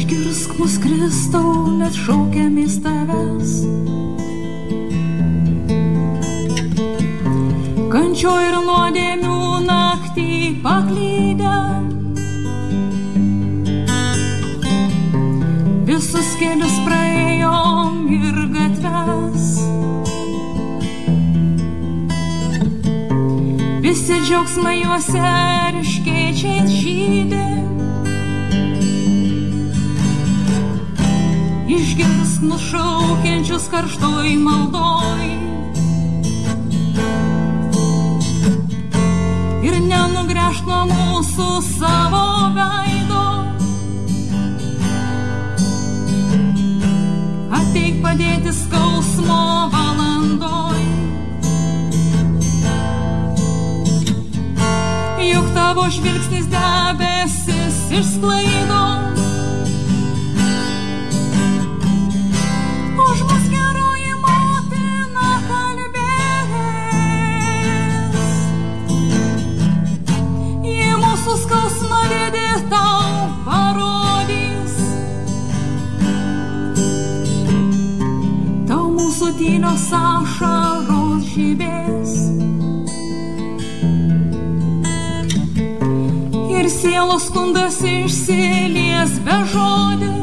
pasaulį. 0.08 0.58
mus 0.58 0.78
Kristau, 0.78 1.68
net 1.78 1.94
šaukiamės 1.94 2.78
tavęs. 2.82 3.52
Kančio 7.92 8.32
ir 8.42 8.56
nuodėmių 8.66 9.64
naktį 9.66 10.60
paklydę. 10.62 11.56
Visus 15.86 16.36
kelius 16.40 16.78
praėjom 16.86 18.08
ir 18.12 18.40
gatves. 18.54 19.50
Visi 23.82 24.20
džiaugsmai 24.26 24.80
juose 24.82 25.36
ryškėčiais 25.78 26.72
žydė. 26.80 27.47
Išgirs 31.80 32.32
nušaukiančius 32.42 33.68
karštoj 33.70 34.30
maldoj. 34.42 35.26
Ir 39.66 39.76
nenugręžk 39.86 40.66
nuo 40.66 40.80
mūsų 40.90 41.48
savo 41.68 42.24
veido. 42.56 43.24
Ateik 47.60 48.00
padėti 48.02 48.54
skausmo 48.58 49.42
valandoj. 49.74 50.82
Juk 55.28 55.52
tavo 55.54 55.86
žvilgsnis 55.94 56.50
debesis 56.54 57.84
išsklaido. 58.00 59.07
Tylios 79.58 79.90
ašaros 79.92 81.24
žybės. 81.34 82.12
Ir 86.54 86.70
sielos 86.70 87.26
skundas 87.26 87.80
išsilies 87.82 89.18
be 89.26 89.40
žodis. 89.50 90.17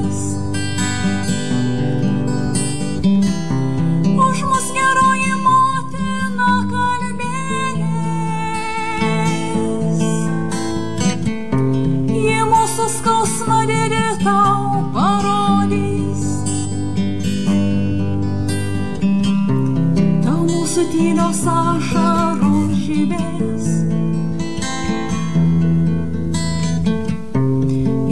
Ašaros 21.50 22.74
žybės. 22.86 23.66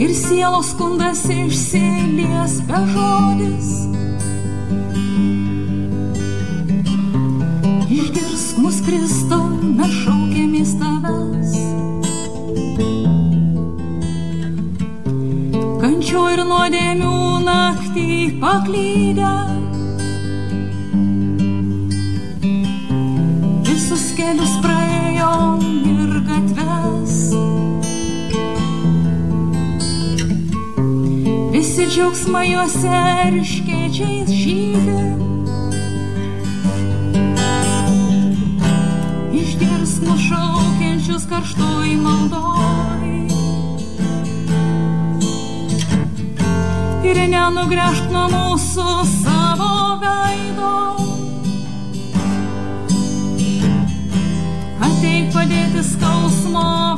Ir 0.04 0.12
sielos 0.18 0.70
skundas 0.74 1.24
išsilies 1.30 2.58
be 2.68 2.80
žodis. 2.92 3.70
Išgirsk 7.88 8.62
mus 8.62 8.78
Kristau, 8.86 9.50
mes 9.80 9.98
šaukėmės 10.04 10.76
tavęs. 10.82 11.58
Kančio 15.82 16.28
ir 16.36 16.46
nuodėmių 16.48 17.18
naktį 17.50 18.08
paklydę. 18.40 19.63
Visi 31.84 31.98
džiaugsmai 32.00 32.46
juose 32.48 32.98
ryškėčiais 33.34 34.30
žydė. 34.32 35.00
Išgirsk 39.36 40.06
mus 40.06 40.22
šaukiančius 40.30 41.26
karštoj 41.28 41.92
maldoj. 42.06 43.12
Ir 47.04 47.20
nenugręžk 47.34 48.08
nuo 48.16 48.24
mūsų 48.32 48.88
savo 49.12 50.00
veido. 50.00 50.72
Ateik 54.88 55.28
padėti 55.36 55.84
skausmo 55.92 56.93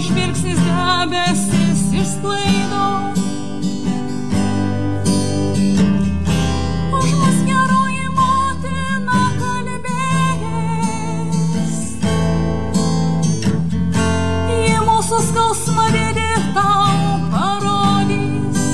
žvilgsnis 0.00 0.58
debesis 0.58 1.82
išsklaido. 1.92 2.86
Už 6.98 7.08
mus 7.20 7.38
geroji 7.46 8.06
motina 8.16 9.22
kalbės. 9.38 10.56
Jie 14.50 14.80
mūsų 14.88 15.18
skausmą 15.28 15.86
didį 15.94 16.32
tau 16.56 16.90
parodys. 17.30 18.66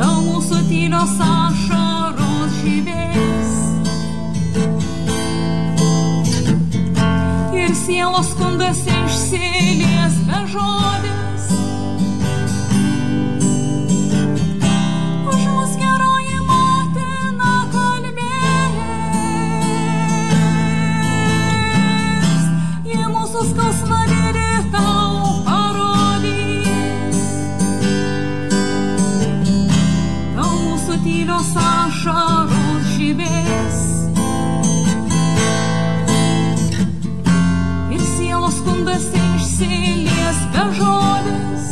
Tau 0.00 0.16
mūsų 0.26 0.56
tylios 0.66 1.16
ašaros 1.30 2.60
žydės. 2.64 3.11
Sielos 7.92 8.26
skundas 8.32 8.78
išsilies 8.88 10.14
be 10.24 10.38
žodis. 10.52 11.31
Skundas 39.52 39.60
išsilies 39.60 40.38
be 40.52 40.64
žodis. 40.76 41.66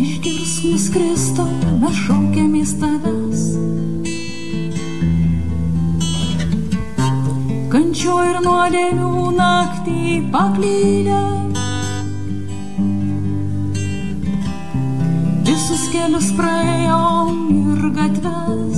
Išgirsk 0.00 0.64
mus 0.64 0.86
Kristau, 0.92 1.48
mes 1.80 1.96
šaukėmės 2.04 2.72
tavęs. 2.80 3.42
Kančio 7.72 8.16
ir 8.24 8.40
nuodėmių 8.44 9.30
naktį 9.36 10.22
paklydę. 10.32 11.22
Visus 15.46 15.88
kelius 15.92 16.32
praėjom 16.36 17.32
ir 17.56 17.90
gatves. 17.96 18.75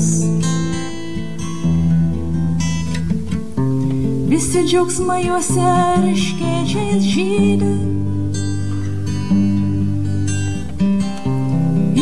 Visi 4.49 4.63
džiaugsmai 4.65 5.27
juose 5.27 5.73
ryškėčiais 6.01 7.03
žydė. 7.05 7.73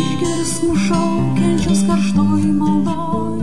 Išgirsk 0.02 0.68
mus 0.68 0.84
šaukiančius 0.84 1.82
karštoj 1.88 2.46
maldoj. 2.60 3.42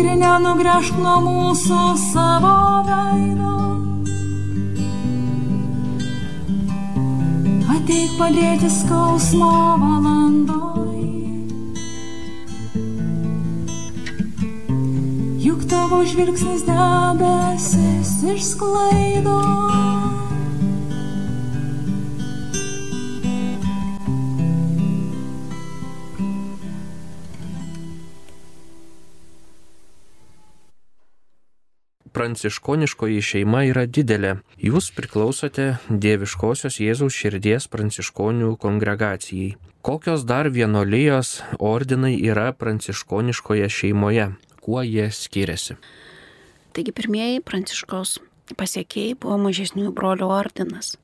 Ir 0.00 0.08
nenugręžk 0.24 1.04
nuo 1.04 1.20
mūsų 1.28 1.84
savo 2.08 2.56
veido. 2.88 3.56
Ateik 7.76 8.16
padėti 8.16 8.72
skausmo 8.80 9.52
valandoj. 9.84 10.55
Tavo 15.88 16.04
žvilgsnis 16.04 16.62
debesis 16.66 18.10
išsklaido. 18.34 19.38
pranciškoniškoji 32.16 33.20
šeima 33.22 33.60
yra 33.68 33.84
didelė. 33.86 34.38
Jūs 34.58 34.88
priklausote 34.96 35.66
Dieviškosios 35.90 36.80
Jėzaus 36.80 37.14
širdies 37.14 37.68
pranciškonių 37.68 38.56
kongregacijai. 38.56 39.54
Kokios 39.86 40.24
dar 40.24 40.48
vienolyjos 40.50 41.42
ordinai 41.60 42.16
yra 42.16 42.48
pranciškoniškoje 42.56 43.68
šeimoje? 43.68 44.30
Kuo 44.66 44.80
jie 44.82 45.04
skiriasi? 45.14 45.76
Taigi 46.74 46.90
pirmieji 46.90 47.38
pranciškos 47.46 48.16
pasiekėjai 48.58 49.14
buvo 49.22 49.36
mažesniųjų 49.44 49.92
brolių 49.94 50.26
ordinas. 50.34 50.96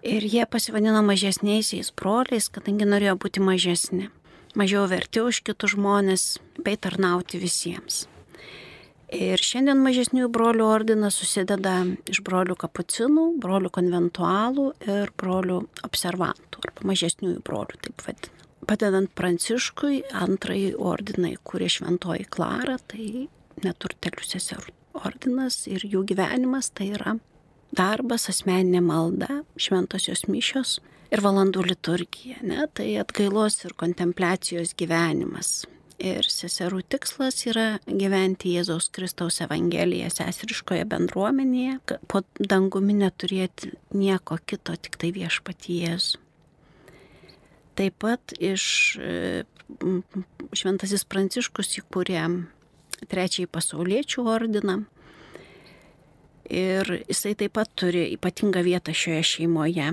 Ir 0.00 0.24
jie 0.24 0.46
pasivadino 0.48 1.02
mažesniaisiais 1.04 1.92
broliais, 2.00 2.48
kadangi 2.48 2.88
norėjo 2.88 3.18
būti 3.20 3.44
mažesni, 3.44 4.08
mažiau 4.56 4.86
verti 4.88 5.20
už 5.20 5.42
kitus 5.44 5.76
žmonės, 5.76 6.24
bei 6.64 6.80
tarnauti 6.80 7.42
visiems. 7.44 8.06
Ir 9.12 9.36
šiandien 9.36 9.84
mažesniųjų 9.84 10.32
brolių 10.32 10.64
ordinas 10.72 11.20
susideda 11.20 11.82
iš 12.08 12.24
brolių 12.24 12.56
kapucinų, 12.64 13.34
brolių 13.44 13.68
konventualų 13.76 14.70
ir 14.88 15.12
brolių 15.20 15.60
observantų, 15.84 16.64
arba 16.64 16.94
mažesniųjų 16.94 17.44
brolių, 17.44 17.82
taip 17.84 18.08
vadinam. 18.08 18.41
Padedant 18.68 19.10
Pranciškui, 19.18 20.04
antrąjį 20.14 20.76
ordiną 20.78 21.32
įkūrė 21.34 21.68
šventoji 21.76 22.28
Klara, 22.30 22.78
tai 22.90 23.26
neturtelių 23.64 24.24
seserų 24.26 24.72
ordinas 25.02 25.64
ir 25.70 25.84
jų 25.88 26.04
gyvenimas 26.12 26.70
tai 26.76 26.92
yra 26.96 27.16
darbas, 27.76 28.28
asmeninė 28.32 28.82
malda, 28.84 29.42
šventosios 29.56 30.26
mišios 30.28 30.78
ir 31.12 31.22
valandų 31.24 31.66
liturgija, 31.70 32.40
ne? 32.44 32.66
tai 32.76 32.94
atgailos 33.00 33.62
ir 33.66 33.76
kontempliacijos 33.78 34.76
gyvenimas. 34.78 35.62
ir 36.02 36.26
seserų 36.26 36.80
tikslas 36.90 37.44
yra 37.46 37.78
gyventi 37.86 38.56
Jėzaus 38.56 38.88
Kristaus 38.90 39.36
Evangeliją 39.44 40.08
seseriškoje 40.10 40.82
bendruomenėje, 40.90 41.76
po 42.10 42.24
dangumi 42.40 42.96
neturėti 42.98 43.70
nieko 43.94 44.40
kito, 44.42 44.74
tik 44.74 44.98
tai 44.98 45.12
viešpati 45.14 45.78
Jėzų. 45.84 46.18
Taip 47.78 47.96
pat 48.04 48.34
iš 48.36 48.64
e, 49.00 49.44
Šventasis 50.52 51.04
Pranciškus 51.08 51.78
įkūrė 51.80 52.24
trečiąjį 53.08 53.48
pasauliečių 53.52 54.24
ordiną. 54.28 54.82
Ir 56.52 56.88
jisai 57.08 57.32
taip 57.38 57.54
pat 57.56 57.70
turi 57.78 58.04
ypatingą 58.16 58.60
vietą 58.66 58.92
šioje 58.92 59.22
šeimoje. 59.30 59.88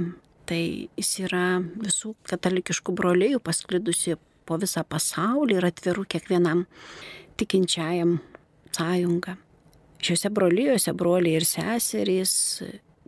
Tai 0.50 0.62
jis 0.98 1.12
yra 1.24 1.62
visų 1.62 2.16
katalikiškų 2.28 2.96
broliejų 2.98 3.40
pasklidusi 3.46 4.18
po 4.50 4.58
visą 4.60 4.84
pasaulį 4.84 5.60
ir 5.60 5.68
atvirų 5.70 6.08
kiekvienam 6.10 6.66
tikinčiajam 7.40 8.18
sąjunga. 8.76 9.38
Šiuose 10.00 10.32
brolyjose 10.34 10.94
broliai 10.98 11.38
ir 11.38 11.46
seserys 11.48 12.34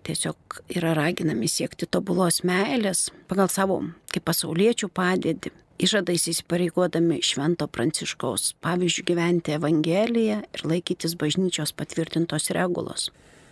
tiesiog 0.08 0.62
yra 0.76 0.94
raginami 0.98 1.50
siekti 1.52 1.88
tobulos 1.90 2.42
meilės 2.48 3.10
pagal 3.30 3.50
savo 3.52 3.82
kaip 4.12 4.26
pasauliečių 4.28 4.90
padėdį, 4.96 5.52
išadais 5.82 6.28
įsipareigodami 6.32 7.22
Švento 7.26 7.68
Pranciškaus 7.72 8.54
pavyzdžių 8.64 9.08
gyventi 9.08 9.56
Evangeliją 9.58 10.42
ir 10.46 10.66
laikytis 10.68 11.18
bažnyčios 11.20 11.74
patvirtintos 11.78 12.52
regulos. 12.58 13.10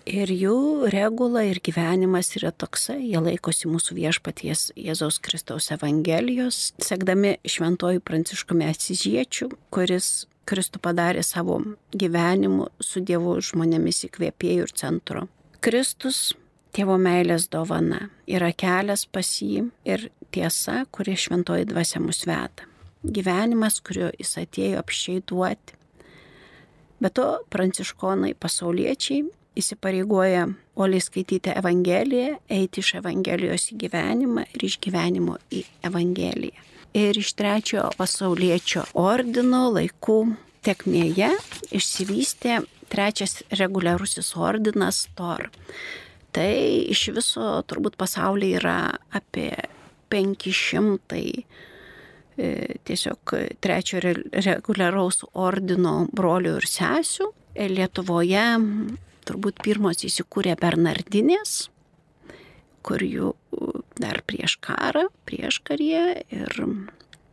Ir 0.10 0.32
jų 0.32 0.90
regula 0.90 1.44
ir 1.46 1.60
gyvenimas 1.62 2.32
yra 2.40 2.50
toksai, 2.56 2.98
jie 3.12 3.20
laikosi 3.22 3.70
mūsų 3.70 3.98
viešpaties 3.98 4.70
Jėzaus 4.80 5.20
Kristaus 5.22 5.70
Evangelijos, 5.76 6.72
sekdami 6.82 7.36
šventojų 7.46 8.02
pranciškumi 8.08 8.66
Asiziečių, 8.72 9.52
kuris 9.70 10.26
Kristų 10.50 10.82
padarė 10.82 11.22
savo 11.22 11.60
gyvenimu 11.94 12.72
su 12.82 13.04
Dievu 13.06 13.36
žmonėmis 13.44 14.08
įkvėpėjų 14.08 14.66
ir 14.66 14.74
centru. 14.82 15.28
Kristus 15.60 16.32
Tėvo 16.72 16.96
meilės 17.02 17.50
dovana 17.52 18.06
yra 18.30 18.52
kelias 18.54 19.02
pas 19.10 19.28
jį 19.42 19.66
ir 19.90 20.06
tiesa, 20.32 20.84
kuri 20.94 21.16
šventoji 21.18 21.66
dvasia 21.68 22.00
mus 22.00 22.22
veda. 22.30 22.68
Gyvenimas, 23.04 23.80
kurio 23.84 24.12
jis 24.14 24.36
atėjo 24.40 24.80
apščiai 24.84 25.24
duoti. 25.28 25.76
Be 27.02 27.10
to, 27.12 27.26
pranciškonai 27.52 28.36
pasauliečiai 28.40 29.26
įsipareigoja 29.60 30.46
uoliai 30.80 31.04
skaityti 31.04 31.52
Evangeliją, 31.58 32.38
eiti 32.48 32.84
iš 32.84 32.94
Evangelijos 33.02 33.70
į 33.74 33.80
gyvenimą 33.84 34.46
ir 34.54 34.68
iš 34.70 34.80
gyvenimo 34.84 35.40
į 35.52 35.66
Evangeliją. 35.90 36.68
Ir 36.96 37.20
iš 37.20 37.34
trečiojo 37.40 37.90
pasaulietčio 37.98 38.86
ordino 39.00 39.66
laikų 39.74 40.22
tekmėje 40.66 41.34
išsivystė 41.76 42.62
trečias 42.92 43.40
reguliarusis 43.54 44.34
ordinas 44.38 45.08
Tor. 45.18 45.50
Tai 46.36 46.52
iš 46.94 47.08
viso 47.16 47.52
turbūt 47.70 47.98
pasaulyje 48.00 48.60
yra 48.60 48.78
apie 49.16 49.52
500 50.14 51.20
e, 51.20 52.52
tiesiog 52.86 53.34
trečio 53.62 54.02
reguliaraus 54.04 55.24
ordino 55.34 56.04
brolių 56.14 56.58
ir 56.60 56.70
sesių. 56.70 57.32
Lietuvoje 57.60 58.46
turbūt 59.28 59.60
pirmos 59.66 60.06
įsikūrė 60.06 60.54
Bernardinės, 60.62 61.68
kur 62.86 63.04
jų 63.04 63.34
dar 64.00 64.22
prieš 64.26 64.56
karą, 64.64 65.10
prieš 65.28 65.60
karie 65.66 66.24
ir 66.32 66.62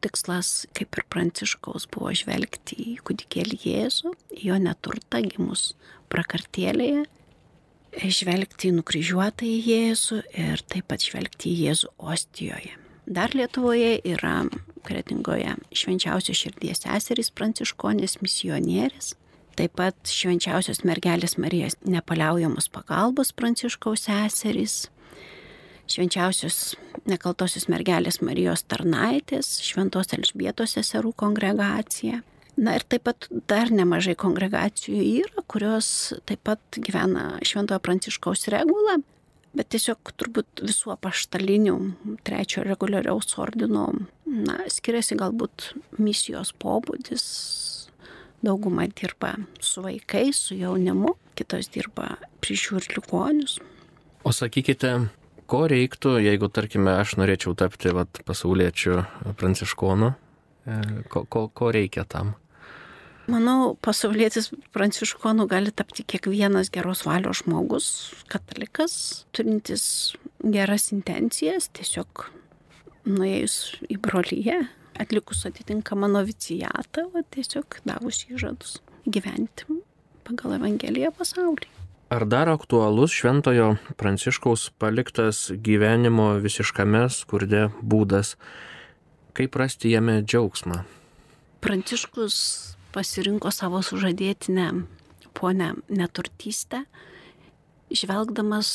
tikslas, 0.05 0.67
kaip 0.77 0.97
ir 0.99 1.05
Pranciškaus, 1.13 1.89
buvo 1.93 2.13
žvelgti 2.17 2.79
į 2.83 2.95
kūdikėlį 3.07 3.59
Jėzų, 3.65 4.15
jo 4.45 4.57
neturtą 4.63 5.23
gimus 5.27 5.75
prakartėlėje, 6.13 7.05
žvelgti 7.97 8.71
į 8.71 8.77
nukryžiuotą 8.79 9.49
į 9.49 9.59
Jėzų 9.71 10.23
ir 10.47 10.65
taip 10.69 10.89
pat 10.93 11.05
žvelgti 11.07 11.53
į 11.53 11.69
Jėzų 11.69 11.93
Ostijoje. 12.15 12.75
Dar 13.07 13.37
Lietuvoje 13.39 14.01
yra 14.05 14.41
Kretingoje 14.87 15.55
švenčiausios 15.75 16.41
širdies 16.43 16.83
seserys 16.85 17.31
pranciškonės 17.35 18.19
misionierės, 18.23 19.15
Taip 19.57 19.73
pat 19.79 20.11
švenčiausios 20.13 20.83
mergelės 20.85 21.39
Marijos 21.41 21.79
nepaliaujamos 21.89 22.67
pagalbos 22.75 23.31
pranciškaus 23.33 24.03
seserys, 24.05 24.75
švenčiausios 25.91 26.77
nekaltosios 27.07 27.69
mergelės 27.71 28.21
Marijos 28.25 28.65
tarnaitės, 28.71 29.59
šventos 29.65 30.15
Elžbietos 30.17 30.77
seserų 30.77 31.13
kongregacija. 31.19 32.23
Na 32.57 32.77
ir 32.79 32.87
taip 32.89 33.05
pat 33.05 33.29
dar 33.51 33.69
nemažai 33.69 34.15
kongregacijų 34.19 35.03
yra, 35.21 35.45
kurios 35.51 35.89
taip 36.29 36.41
pat 36.49 36.81
gyvena 36.81 37.37
šventojo 37.45 37.83
pranciškaus 37.85 38.49
regulą, 38.55 38.97
bet 39.57 39.69
tiesiog 39.75 40.15
turbūt 40.17 40.65
visų 40.65 40.95
apaštalinių 40.97 41.77
trečio 42.25 42.65
reguliariaus 42.65 43.37
ordino, 43.41 43.91
na, 44.25 44.63
skiriasi 44.73 45.21
galbūt 45.21 45.73
misijos 46.01 46.55
pobūdis, 46.57 47.27
Dauguma 48.47 48.85
dirba 48.87 49.35
su 49.61 49.83
vaikais, 49.83 50.39
su 50.39 50.55
jaunimu, 50.55 51.17
kitos 51.35 51.71
dirba 51.73 52.17
prižiūri 52.45 52.93
ligonius. 52.95 53.57
O 54.27 54.33
sakykite, 54.35 54.93
ko 55.51 55.67
reiktų, 55.71 56.17
jeigu, 56.25 56.49
tarkime, 56.53 56.97
aš 57.03 57.17
norėčiau 57.21 57.55
tapti 57.59 57.93
vat, 57.95 58.21
pasauliečių 58.27 58.99
pranciškonu, 59.39 60.13
e, 60.67 60.81
ko, 61.13 61.25
ko, 61.31 61.47
ko 61.49 61.71
reikia 61.75 62.07
tam? 62.09 62.35
Manau, 63.27 63.75
pasaulietis 63.83 64.53
pranciškonų 64.75 65.49
gali 65.51 65.73
tapti 65.75 66.05
kiekvienas 66.07 66.71
geros 66.75 67.03
valios 67.09 67.43
žmogus, 67.43 67.89
katalikas, 68.31 69.27
turintis 69.35 70.15
geras 70.45 70.93
intencijas, 70.95 71.67
tiesiog 71.75 72.29
nuėjus 73.07 73.57
į 73.91 73.99
brolyje, 74.03 74.61
atlikus 75.03 75.43
atitinkamą 75.49 76.11
novicijatą, 76.15 77.09
o 77.11 77.25
tiesiog 77.35 77.81
davus 77.89 78.23
įžadus 78.31 78.79
gyventi 79.11 79.67
pagal 80.27 80.57
Evangeliją 80.61 81.13
pasaulį. 81.15 81.69
Ar 82.09 82.25
dar 82.27 82.49
aktualus 82.49 83.11
Šventojo 83.11 83.77
Pranciškaus 83.99 84.71
paliktas 84.79 85.51
gyvenimo 85.51 86.37
visiškame 86.43 87.07
skurde 87.11 87.67
būdas? 87.83 88.37
Kaip 89.37 89.59
rasti 89.59 89.91
jame 89.91 90.21
džiaugsmą? 90.23 90.83
Pranciškus 91.65 92.37
pasirinko 92.95 93.51
savo 93.51 93.83
sužadėtinę 93.83 94.69
ponę 95.37 95.73
neturtystę, 95.91 96.85
žvelgdamas 97.91 98.71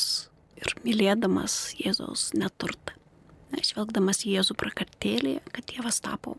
ir 0.60 0.76
mylėdamas 0.84 1.72
Jėzaus 1.80 2.30
neturtą 2.36 3.00
žvelgdamas 3.60 4.24
Jėzų 4.24 4.56
prakartėlį, 4.56 5.36
kad 5.52 5.66
Dievas 5.68 6.00
tapo 6.00 6.36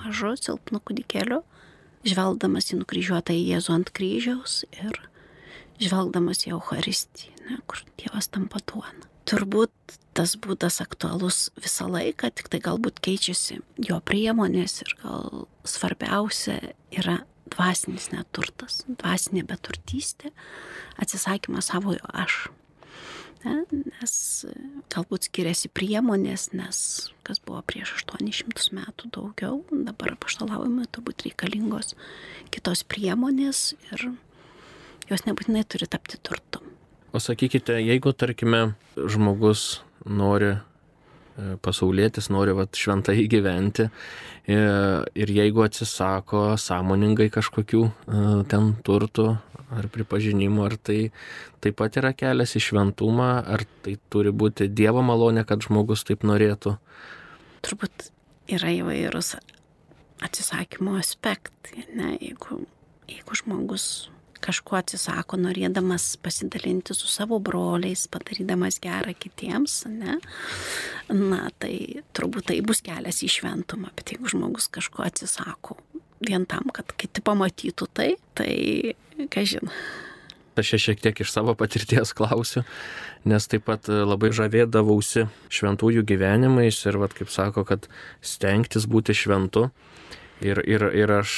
mažu, 0.00 0.34
silpnu 0.38 0.80
kūdikėliu, 0.82 1.42
žvelgdamas 2.06 2.72
į 2.72 2.80
nukryžiuotą 2.82 3.36
Jėzų 3.36 3.76
ant 3.76 3.92
kryžiaus 3.94 4.64
ir 4.74 4.98
žvelgdamas 5.82 6.46
į 6.46 6.56
Euharistiją, 6.56 7.60
kur 7.68 7.82
Dievas 8.00 8.30
tampa 8.32 8.62
duona. 8.64 9.08
Turbūt 9.26 9.96
tas 10.16 10.36
būdas 10.40 10.78
aktualus 10.84 11.48
visą 11.60 11.88
laiką, 11.90 12.30
tik 12.32 12.48
tai 12.52 12.60
galbūt 12.64 13.02
keičiasi 13.04 13.58
jo 13.88 13.98
priemonės 14.06 14.80
ir 14.84 14.94
gal 15.02 15.48
svarbiausia 15.66 16.60
yra 16.94 17.18
dvasinis 17.52 18.10
neturtas, 18.14 18.84
dvasinė 18.88 19.44
beturtystė, 19.46 20.32
atsisakymas 21.02 21.70
savojo 21.72 22.06
aš 22.14 22.46
ne, 23.44 23.82
nes 23.84 24.14
galbūt 24.92 25.28
skiriasi 25.28 25.70
priemonės, 25.74 26.50
nes 26.56 26.78
kas 27.26 27.40
buvo 27.44 27.62
prieš 27.68 27.96
800 28.04 28.74
metų 28.76 29.10
daugiau, 29.14 29.60
dabar 29.70 30.16
paštalaujame 30.22 30.88
turbūt 30.94 31.26
reikalingos 31.28 31.94
kitos 32.54 32.84
priemonės 32.88 33.72
ir 33.92 34.08
jos 35.10 35.26
nebūtinai 35.26 35.64
turi 35.68 35.88
tapti 35.90 36.18
turtu. 36.22 36.62
O 37.14 37.20
sakykite, 37.22 37.78
jeigu 37.80 38.12
tarkime 38.12 38.74
žmogus 38.96 39.80
nori 40.04 40.52
e, 40.52 40.58
pasaulietis 41.62 42.28
nori 42.34 42.54
vat, 42.56 42.76
šventai 42.76 43.26
gyventi 43.30 43.86
e, 43.86 44.56
ir 45.16 45.32
jeigu 45.38 45.64
atsisako 45.64 46.48
sąmoningai 46.60 47.30
kažkokių 47.32 47.82
e, 47.86 47.92
ten 48.50 48.74
turtų 48.86 49.30
ar 49.76 49.88
pripažinimo, 49.90 50.66
ar 50.66 50.76
tai 50.78 50.98
taip 51.64 51.78
pat 51.80 51.96
yra 51.98 52.12
kelias 52.14 52.54
į 52.58 52.62
šventumą, 52.68 53.30
ar 53.42 53.64
tai 53.82 53.96
turi 54.12 54.30
būti 54.30 54.68
Dievo 54.70 55.02
malonė, 55.02 55.42
kad 55.48 55.64
žmogus 55.66 56.04
taip 56.06 56.22
norėtų? 56.26 56.76
Turbūt 57.66 58.10
yra 58.52 58.70
įvairūs 58.76 59.34
atsisakymo 60.26 60.96
aspektai. 61.00 61.86
Ne? 61.96 62.14
Jeigu, 62.20 62.62
jeigu 63.10 63.40
žmogus 63.40 64.08
kažkuo 64.46 64.78
atsisako, 64.78 65.38
norėdamas 65.42 66.14
pasidalinti 66.22 66.94
su 66.96 67.10
savo 67.10 67.40
broliais, 67.42 68.06
padarydamas 68.12 68.78
gerą 68.82 69.14
kitiems, 69.18 69.82
ne? 69.90 70.18
na 71.10 71.50
tai 71.62 72.04
turbūt 72.16 72.50
tai 72.52 72.60
bus 72.66 72.82
kelias 72.86 73.22
į 73.26 73.30
šventumą, 73.38 73.92
bet 73.98 74.14
jeigu 74.14 74.30
žmogus 74.32 74.70
kažkuo 74.72 75.06
atsisako 75.06 75.78
vien 76.24 76.46
tam, 76.48 76.70
kad 76.74 76.90
kiti 76.96 77.22
pamatytų 77.24 77.88
tai, 77.92 78.10
tai, 78.38 78.52
ką 79.32 79.46
žinai. 79.46 79.76
Aš 80.56 80.70
čia 80.72 80.78
šiek 80.80 81.02
tiek 81.04 81.18
iš 81.20 81.34
savo 81.34 81.52
patirties 81.52 82.14
klausiu, 82.16 82.62
nes 83.28 83.44
taip 83.50 83.66
pat 83.68 83.90
labai 83.92 84.30
žavėdavausi 84.32 85.26
šventųjų 85.52 86.04
gyvenimais 86.08 86.78
ir, 86.88 86.96
vat, 87.02 87.12
kaip 87.16 87.28
sako, 87.32 87.66
kad 87.68 87.90
stengtis 88.24 88.88
būti 88.88 89.12
šventu. 89.12 89.66
Ir, 90.44 90.60
ir, 90.68 90.82
ir 90.92 91.12
aš 91.16 91.30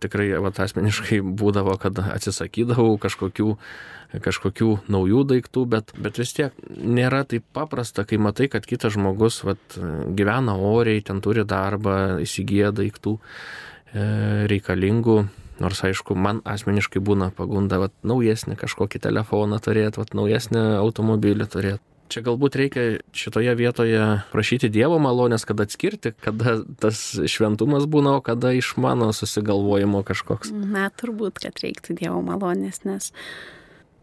tikrai 0.00 0.30
vat, 0.40 0.56
asmeniškai 0.64 1.20
būdavo, 1.20 1.74
kad 1.80 1.98
atsisakydavau 2.00 2.94
kažkokių, 3.02 3.48
kažkokių 4.24 4.70
naujų 4.88 5.24
daiktų, 5.34 5.64
bet, 5.68 5.92
bet 6.00 6.20
vis 6.20 6.32
tiek 6.36 6.56
nėra 6.80 7.26
taip 7.28 7.44
paprasta, 7.52 8.06
kai 8.08 8.16
matai, 8.16 8.48
kad 8.48 8.64
kitas 8.64 8.96
žmogus 8.96 9.42
vat, 9.44 9.60
gyvena 10.16 10.56
oriai, 10.56 11.04
ten 11.04 11.20
turi 11.20 11.44
darbą, 11.44 12.16
įsigyja 12.24 12.72
daiktų 12.78 13.18
e, 13.18 14.08
reikalingų 14.48 15.18
Nors 15.58 15.80
aišku, 15.82 16.14
man 16.14 16.38
asmeniškai 16.46 17.00
būna 17.02 17.32
pagunda, 17.34 17.80
vat, 17.82 17.94
naujesnį 18.06 18.54
kažkokį 18.60 19.00
telefoną 19.02 19.58
turėti, 19.62 20.04
naujesnį 20.14 20.62
automobilį 20.78 21.48
turėti. 21.50 21.82
Čia 22.08 22.22
galbūt 22.24 22.56
reikia 22.56 22.84
šitoje 23.16 23.52
vietoje 23.58 24.00
prašyti 24.32 24.70
Dievo 24.72 24.98
malonės, 25.02 25.44
kad 25.48 25.60
atskirti, 25.60 26.14
kada 26.24 26.58
tas 26.80 27.00
šventumas 27.28 27.84
būna, 27.90 28.16
o 28.18 28.24
kada 28.24 28.54
iš 28.56 28.74
mano 28.80 29.10
susigalvojimo 29.16 30.02
kažkoks. 30.08 30.52
Na, 30.52 30.88
turbūt, 30.88 31.42
kad 31.44 31.60
reiktų 31.64 31.98
Dievo 32.00 32.22
malonės, 32.24 32.82
nes, 32.88 33.12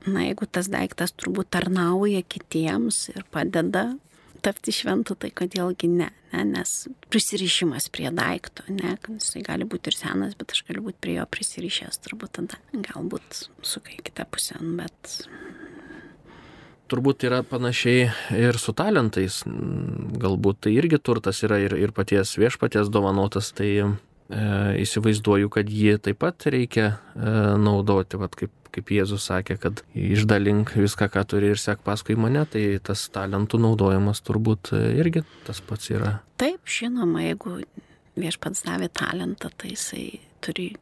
na, 0.06 0.28
jeigu 0.28 0.46
tas 0.46 0.70
daiktas 0.72 1.16
turbūt 1.18 1.50
tarnauja 1.58 2.22
kitiems 2.22 3.08
ir 3.16 3.26
padeda 3.34 3.94
tapti 4.46 4.74
šventu, 4.76 5.16
tai 5.18 5.32
kodėlgi 5.34 5.90
ne, 5.90 6.12
ne, 6.34 6.44
nes 6.46 6.74
prisirišimas 7.10 7.90
prie 7.94 8.12
daikto, 8.14 8.68
ne, 8.70 8.94
jisai 9.18 9.42
gali 9.46 9.66
būti 9.66 9.90
ir 9.90 9.98
senas, 9.98 10.36
bet 10.38 10.54
aš 10.54 10.62
galiu 10.68 10.86
būti 10.86 11.02
prie 11.02 11.18
jo 11.18 11.26
prisirišęs, 11.34 12.02
turbūt 12.06 12.38
tada 12.38 12.60
galbūt 12.74 13.48
sukai 13.66 13.98
kitą 14.06 14.28
pusę, 14.30 14.60
bet 14.78 15.26
turbūt 16.92 17.26
yra 17.28 17.42
panašiai 17.48 18.10
ir 18.38 18.60
su 18.62 18.74
talentais. 18.78 19.42
Galbūt 19.46 20.66
tai 20.66 20.76
irgi 20.78 21.00
turtas 21.02 21.42
yra 21.46 21.60
ir, 21.64 21.76
ir 21.80 21.94
paties 21.96 22.36
viešpaties 22.40 22.92
dovanotas, 22.94 23.52
tai 23.58 23.72
e, 23.82 23.88
įsivaizduoju, 24.84 25.52
kad 25.54 25.72
jį 25.72 25.98
taip 26.06 26.22
pat 26.24 26.48
reikia 26.52 26.88
e, 26.92 26.98
naudoti, 27.62 28.20
vat, 28.22 28.38
kaip, 28.40 28.54
kaip 28.76 28.92
Jėzus 28.98 29.28
sakė, 29.30 29.58
kad 29.62 29.82
išdalink 29.96 30.76
viską, 30.76 31.10
ką 31.14 31.26
turi 31.32 31.54
ir 31.54 31.62
sek 31.62 31.84
paskui 31.86 32.18
mane, 32.20 32.44
tai 32.52 32.68
tas 32.84 33.08
talentų 33.14 33.62
naudojimas 33.66 34.22
turbūt 34.26 34.76
irgi 34.76 35.26
tas 35.48 35.64
pats 35.66 35.94
yra. 35.94 36.18
Taip, 36.42 36.62
žinoma, 36.68 37.24
jeigu 37.30 37.60
viešpats 38.20 38.66
davė 38.68 38.92
talentą, 38.94 39.52
tai 39.58 39.74
jisai 39.74 40.06
turi 40.44 40.74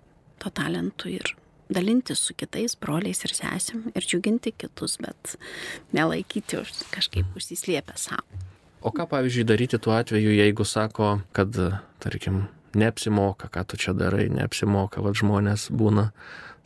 to 0.41 0.51
talentų 0.53 1.15
ir 1.19 1.35
dalintis 1.73 2.21
su 2.23 2.35
kitais 2.37 2.77
broliais 2.79 3.23
ir 3.25 3.35
sesim 3.35 3.89
ir 3.93 4.05
džiuginti 4.05 4.53
kitus, 4.55 4.97
bet 5.01 5.35
nelaikyti 5.95 6.61
už, 6.61 6.73
kažkaip 6.93 7.37
užsislėpę 7.37 7.97
savo. 7.99 8.43
O 8.83 8.91
ką 8.91 9.07
pavyzdžiui 9.07 9.47
daryti 9.47 9.79
tuo 9.79 9.93
atveju, 9.95 10.33
jeigu 10.35 10.65
sako, 10.67 11.21
kad, 11.31 11.55
tarkim, 12.03 12.43
neapsimoka, 12.75 13.47
ką 13.47 13.63
tu 13.67 13.79
čia 13.79 13.93
darai, 13.95 14.27
neapsimoka, 14.33 15.03
vad 15.03 15.15
žmonės 15.15 15.69
būna, 15.71 16.09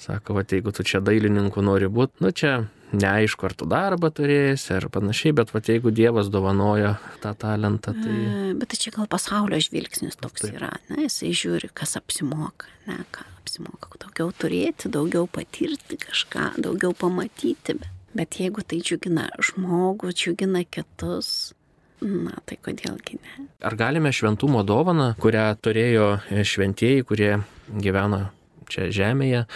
sako, 0.02 0.40
vad 0.40 0.50
jeigu 0.50 0.74
tu 0.74 0.86
čia 0.88 1.02
dailininku 1.04 1.62
nori 1.62 1.90
būti, 1.92 2.18
nu 2.26 2.34
čia 2.34 2.56
neaišku, 2.96 3.46
ar 3.46 3.56
tu 3.58 3.68
darbą 3.70 4.10
turėsi, 4.16 4.72
ar 4.78 4.88
panašiai, 4.94 5.36
bet 5.38 5.52
va, 5.54 5.62
jeigu 5.62 5.92
Dievas 5.92 6.32
dovanoja 6.34 6.96
tą 7.24 7.34
talentą, 7.38 7.94
tai... 7.94 8.18
E, 8.18 8.52
bet 8.58 8.72
tai 8.74 8.82
čia 8.82 8.94
gal 8.96 9.10
pasaulio 9.12 9.60
žvilgsnis 9.62 10.20
toks 10.20 10.48
Taip. 10.48 10.56
yra, 10.58 10.72
ne, 10.90 11.04
jisai 11.08 11.34
žiūri, 11.36 11.70
kas 11.76 11.98
apsimoka, 12.00 12.72
ne, 12.88 13.02
ką 13.14 13.28
apsimoka, 13.48 13.96
daugiau 14.04 14.34
turėti, 14.36 14.92
daugiau 14.92 15.26
patirti 15.32 15.98
kažką, 16.04 16.58
daugiau 16.62 16.92
pamatyti, 16.98 17.80
bet, 18.18 18.42
jeigu 18.42 18.66
tai 18.68 18.84
džiugina 18.84 19.30
žmogų, 19.40 20.12
džiugina 20.12 20.68
kitus, 20.68 21.54
Na, 21.98 22.36
tai 22.46 22.60
kodėlgi 22.62 23.18
ne? 23.18 23.48
Ar 23.66 23.74
galime 23.74 24.12
šventumo 24.14 24.62
dovaną, 24.62 25.16
kurią 25.18 25.48
turėjo 25.66 26.10
šventieji, 26.46 27.02
kurie 27.10 27.32
gyvena 27.74 28.28
čia 28.70 28.92
žemėje, 28.94 29.48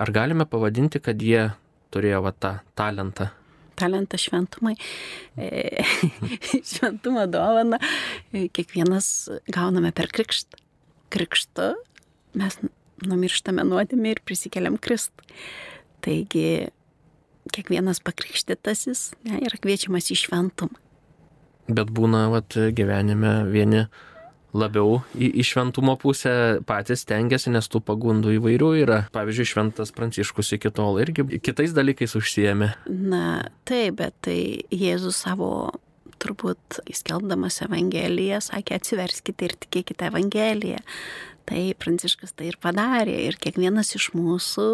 ar 0.00 0.12
galime 0.14 0.46
pavadinti, 0.48 1.02
kad 1.04 1.20
jie 1.20 1.50
turėjo 1.92 2.22
va 2.24 2.32
tą 2.32 2.54
talentą. 2.78 3.28
Talentą 3.76 4.16
šventumai, 4.22 4.78
e, 5.36 5.84
šventumo 6.72 7.26
dovana, 7.28 7.76
e, 8.32 8.46
kiekvienas 8.48 9.28
gauname 9.52 9.92
per 9.92 10.08
krikštą. 10.14 10.62
Krikštu 11.12 11.68
mes 12.40 12.56
numirštame 13.02 13.64
nuodėmė 13.66 14.14
ir 14.14 14.22
prisikeliam 14.26 14.78
Kristų. 14.80 15.26
Taigi 16.04 16.70
kiekvienas 17.52 18.00
pakrikštytasis 18.04 19.12
ne, 19.26 19.38
yra 19.44 19.60
kviečiamas 19.60 20.10
į 20.12 20.18
šventumą. 20.24 20.80
Bet 21.64 21.88
būna 21.96 22.26
vat, 22.32 22.56
gyvenime 22.76 23.38
vieni 23.48 23.86
labiau 24.54 25.00
į, 25.16 25.30
į 25.40 25.44
šventumo 25.48 25.96
pusę 26.00 26.60
patys 26.68 27.06
tengiasi, 27.08 27.50
nes 27.54 27.68
tų 27.70 27.80
pagundų 27.88 28.36
įvairių 28.36 28.70
yra. 28.84 28.98
Pavyzdžiui, 29.14 29.48
šventas 29.50 29.92
Pranciškus 29.96 30.54
iki 30.58 30.70
tol 30.74 31.00
irgi 31.02 31.26
kitais 31.42 31.74
dalykais 31.76 32.14
užsiemė. 32.20 32.70
Na, 32.88 33.48
taip, 33.68 33.98
bet 34.02 34.16
tai 34.28 34.38
Jėzus 34.70 35.24
savo 35.24 35.48
turbūt 36.22 36.80
įskelbdamas 36.88 37.62
Evangeliją 37.66 38.40
sakė 38.44 38.78
atsiverskite 38.78 39.48
ir 39.48 39.56
tikėkite 39.66 40.08
Evangeliją. 40.12 40.80
Tai 41.44 41.60
Pranciškas 41.76 42.32
tai 42.36 42.48
ir 42.52 42.58
padarė 42.60 43.16
ir 43.26 43.36
kiekvienas 43.40 43.92
iš 43.98 44.10
mūsų 44.16 44.68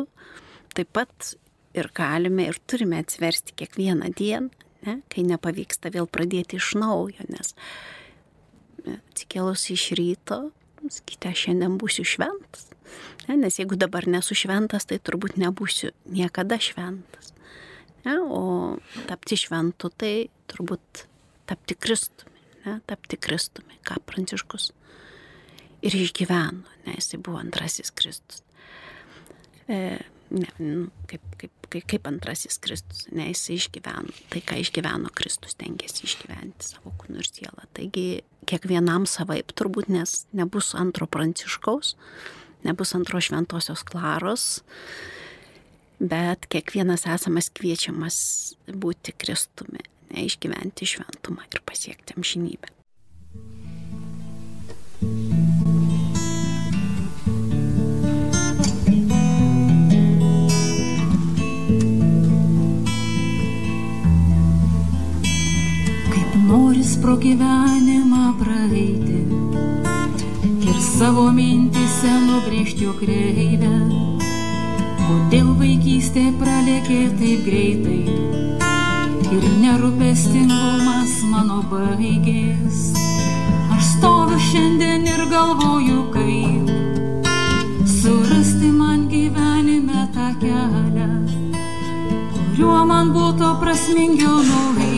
taip 0.76 0.90
pat 0.94 1.32
ir 1.74 1.90
galime 1.94 2.46
ir 2.50 2.58
turime 2.70 3.00
atsiversti 3.02 3.54
kiekvieną 3.58 4.10
dieną, 4.18 4.50
ne, 4.86 4.96
kai 5.12 5.24
nepavyksta 5.26 5.90
vėl 5.94 6.08
pradėti 6.10 6.58
iš 6.58 6.74
naujo, 6.78 7.26
nes 7.30 7.54
atsikėlus 8.86 9.66
iš 9.74 9.90
ryto, 9.98 10.40
sakyti, 10.86 11.30
aš 11.30 11.46
šiandien 11.46 11.76
būsiu 11.80 12.06
šventas. 12.08 12.70
Ne, 13.28 13.36
nes 13.38 13.60
jeigu 13.60 13.76
dabar 13.78 14.08
nesu 14.10 14.34
šventas, 14.38 14.88
tai 14.88 14.98
turbūt 14.98 15.36
nebūsiu 15.38 15.92
niekada 16.10 16.58
šventas. 16.62 17.34
Ne, 18.06 18.16
o 18.16 18.78
tapti 19.10 19.36
šventu, 19.38 19.92
tai 19.92 20.30
turbūt 20.50 21.04
tapti 21.50 21.76
Kristumi. 21.76 22.40
Ne, 22.64 22.78
tapti 22.88 23.20
Kristumi, 23.20 23.76
ką 23.86 24.00
Pranciškus 24.08 24.70
ir 25.82 25.96
išgyveno, 25.96 26.64
nes 26.86 27.00
jisai 27.00 27.20
buvo 27.24 27.40
antrasis 27.40 27.92
Kristus. 27.96 28.42
E, 29.70 29.98
ne, 30.30 30.48
nu, 30.58 30.88
kaip, 31.10 31.22
kaip, 31.40 31.52
kaip, 31.72 31.86
kaip 31.90 32.08
antrasis 32.10 32.58
Kristus, 32.62 33.06
ne, 33.14 33.28
jis 33.30 33.46
išgyveno, 33.56 34.14
tai 34.32 34.42
ką 34.46 34.58
išgyveno 34.62 35.12
Kristus, 35.16 35.56
tenkėsi 35.60 36.06
išgyventi 36.08 36.72
savo 36.72 36.92
kūnų 37.00 37.22
ir 37.22 37.30
sielą. 37.30 37.68
Taigi 37.76 38.06
kiekvienam 38.50 39.06
savaip 39.10 39.54
turbūt, 39.56 39.90
nes 39.92 40.24
nebus 40.36 40.72
antro 40.78 41.08
pranciškaus, 41.10 41.94
nebus 42.66 42.94
antro 42.98 43.22
šventosios 43.22 43.84
klaros, 43.86 44.48
bet 46.00 46.48
kiekvienas 46.52 47.06
esamas 47.08 47.50
kviečiamas 47.54 48.20
būti 48.70 49.14
Kristumi, 49.16 49.84
ne, 50.10 50.26
išgyventi 50.26 50.88
šventumą 50.94 51.46
ir 51.50 51.64
pasiekti 51.66 52.18
amžinybę. 52.18 52.76
Noris 66.90 67.02
pro 67.02 67.16
gyvenimą 67.16 68.34
praeiti 68.38 69.20
ir 70.66 70.80
savo 70.80 71.30
mintise 71.32 72.10
nubrėžti 72.26 72.84
jo 72.84 72.94
kreivę. 72.98 73.76
Kodėl 75.06 75.54
vaikystė 75.58 76.32
pralėkė 76.40 77.00
taip 77.20 77.44
greitai 77.46 78.02
ir 79.30 79.46
nerūpestingumas 79.62 81.14
mano 81.30 81.62
baigės. 81.70 82.92
Aš 83.76 83.84
stoviu 83.94 84.38
šiandien 84.50 85.06
ir 85.06 85.26
galvoju, 85.30 86.10
kaip 86.14 87.86
surasti 87.86 88.70
man 88.70 89.08
gyvenime 89.08 90.08
tą 90.14 90.32
kelią, 90.42 91.10
kuriuo 92.34 92.84
man 92.86 93.12
būtų 93.14 93.58
prasmingiau 93.62 94.42
nueiti 94.42 94.89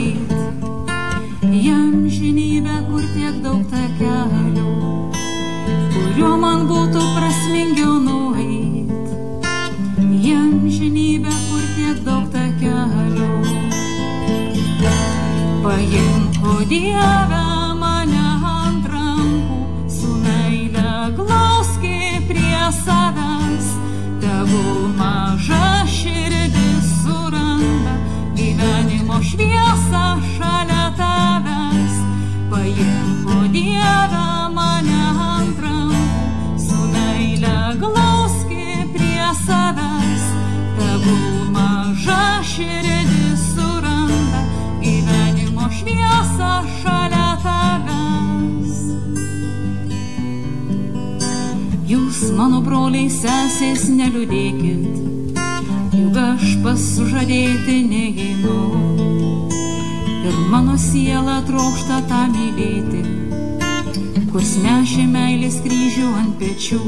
pečių. 66.72 66.80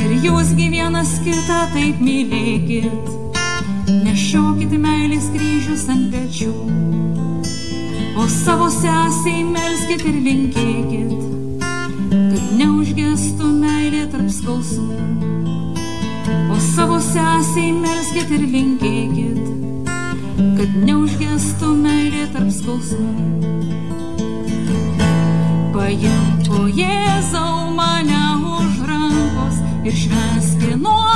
Ir 0.00 0.12
jūsgi 0.24 0.68
vienas 0.72 1.18
kitą 1.24 1.68
taip 1.74 2.00
mylėkit, 2.00 3.10
nešiokit 4.04 4.72
meilės 4.80 5.28
kryžius 5.34 5.88
ant 5.92 6.10
pečių. 6.12 6.52
O 8.16 8.28
savo 8.28 8.70
sesiai 8.70 9.44
melskit 9.44 10.04
ir 10.08 10.16
linkėkit, 10.24 11.12
kad 12.08 12.44
neužgestų 12.60 13.50
meilė 13.60 14.06
tarp 14.12 14.30
skausmų. 14.30 15.00
O 16.54 16.60
savo 16.62 17.00
sesiai 17.02 17.72
melskit 17.76 18.30
ir 18.30 18.46
linkėkit, 18.54 19.42
kad 20.58 20.78
neužgestų 20.86 21.74
meilė 21.82 22.28
tarp 22.32 22.54
skausmų. 22.54 23.42
Paimk, 25.74 26.33
o 26.54 26.68
Jėzau 26.68 27.72
mane 27.74 28.22
už 28.58 28.84
rankos 28.90 29.58
ir 29.84 29.94
švęski 30.04 30.76
nuostabes 30.78 31.13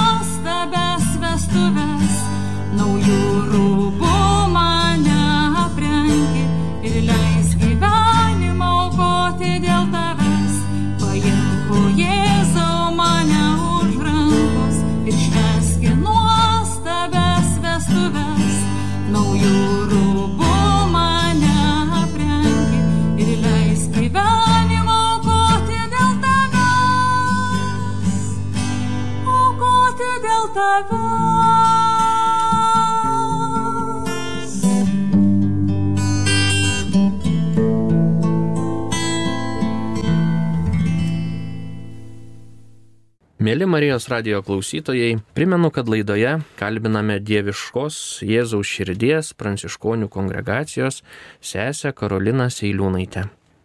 Mėly 43.48 43.64
Marijos 43.64 44.10
radio 44.12 44.42
klausytojai, 44.44 45.22
primenu, 45.32 45.70
kad 45.72 45.88
laidoje 45.88 46.34
kalbiname 46.58 47.14
Dieviškos 47.24 48.18
Jėzaus 48.28 48.68
širdies 48.68 49.30
pranciškonių 49.40 50.10
kongregacijos 50.12 50.98
sesę 51.40 51.94
Karoliną 51.96 52.50
Seiliūnaitę. 52.52 53.22